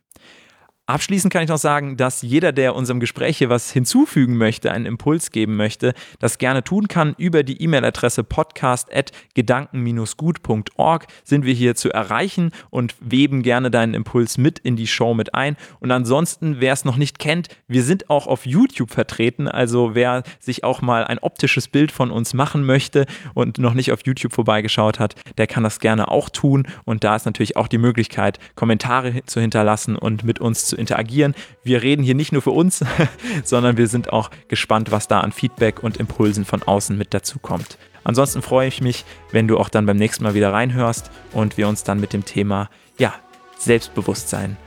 Abschließend 0.85 1.31
kann 1.31 1.43
ich 1.43 1.49
noch 1.49 1.57
sagen, 1.57 1.95
dass 1.95 2.23
jeder, 2.23 2.51
der 2.51 2.75
unserem 2.75 2.99
Gespräch 2.99 3.37
hier 3.37 3.47
was 3.47 3.71
hinzufügen 3.71 4.35
möchte, 4.35 4.69
einen 4.69 4.85
Impuls 4.85 5.31
geben 5.31 5.55
möchte, 5.55 5.93
das 6.19 6.39
gerne 6.39 6.61
tun 6.61 6.89
kann. 6.89 7.15
Über 7.17 7.43
die 7.43 7.61
E-Mail-Adresse 7.61 8.25
podcast.gedanken-gut.org 8.25 11.07
sind 11.23 11.45
wir 11.45 11.53
hier 11.53 11.75
zu 11.75 11.89
erreichen 11.89 12.51
und 12.69 12.95
weben 12.99 13.43
gerne 13.43 13.71
deinen 13.71 13.93
Impuls 13.93 14.37
mit 14.37 14.59
in 14.59 14.75
die 14.75 14.87
Show 14.87 15.13
mit 15.13 15.33
ein. 15.33 15.55
Und 15.79 15.91
ansonsten, 15.91 16.59
wer 16.59 16.73
es 16.73 16.83
noch 16.83 16.97
nicht 16.97 17.17
kennt, 17.17 17.47
wir 17.69 17.83
sind 17.83 18.09
auch 18.09 18.27
auf 18.27 18.45
YouTube 18.45 18.91
vertreten. 18.91 19.47
Also 19.47 19.95
wer 19.95 20.23
sich 20.41 20.65
auch 20.65 20.81
mal 20.81 21.05
ein 21.05 21.19
optisches 21.19 21.69
Bild 21.69 21.93
von 21.93 22.11
uns 22.11 22.33
machen 22.33 22.65
möchte 22.65 23.05
und 23.33 23.57
noch 23.57 23.73
nicht 23.73 23.93
auf 23.93 24.05
YouTube 24.05 24.33
vorbeigeschaut 24.33 24.99
hat, 24.99 25.15
der 25.37 25.47
kann 25.47 25.63
das 25.63 25.79
gerne 25.79 26.11
auch 26.11 26.29
tun. 26.29 26.67
Und 26.83 27.05
da 27.05 27.15
ist 27.15 27.25
natürlich 27.25 27.55
auch 27.55 27.69
die 27.69 27.77
Möglichkeit, 27.77 28.37
Kommentare 28.55 29.23
zu 29.25 29.39
hinterlassen 29.39 29.95
und 29.95 30.25
mit 30.25 30.41
uns 30.41 30.65
zu 30.65 30.72
zu 30.73 30.79
interagieren. 30.79 31.35
Wir 31.63 31.83
reden 31.83 32.03
hier 32.03 32.15
nicht 32.15 32.31
nur 32.31 32.41
für 32.41 32.51
uns, 32.51 32.83
sondern 33.43 33.77
wir 33.77 33.87
sind 33.87 34.11
auch 34.11 34.31
gespannt, 34.47 34.91
was 34.91 35.07
da 35.07 35.19
an 35.19 35.31
Feedback 35.31 35.83
und 35.83 35.97
Impulsen 35.97 36.45
von 36.45 36.63
außen 36.63 36.97
mit 36.97 37.13
dazu 37.13 37.39
kommt. 37.39 37.77
Ansonsten 38.03 38.41
freue 38.41 38.67
ich 38.67 38.81
mich, 38.81 39.05
wenn 39.31 39.47
du 39.47 39.57
auch 39.57 39.69
dann 39.69 39.85
beim 39.85 39.97
nächsten 39.97 40.23
Mal 40.23 40.33
wieder 40.33 40.51
reinhörst 40.51 41.09
und 41.31 41.57
wir 41.57 41.67
uns 41.67 41.83
dann 41.83 41.99
mit 41.99 42.11
dem 42.11 42.25
Thema 42.25 42.69
ja, 42.97 43.13
Selbstbewusstsein 43.57 44.57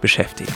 beschäftigen. 0.00 0.52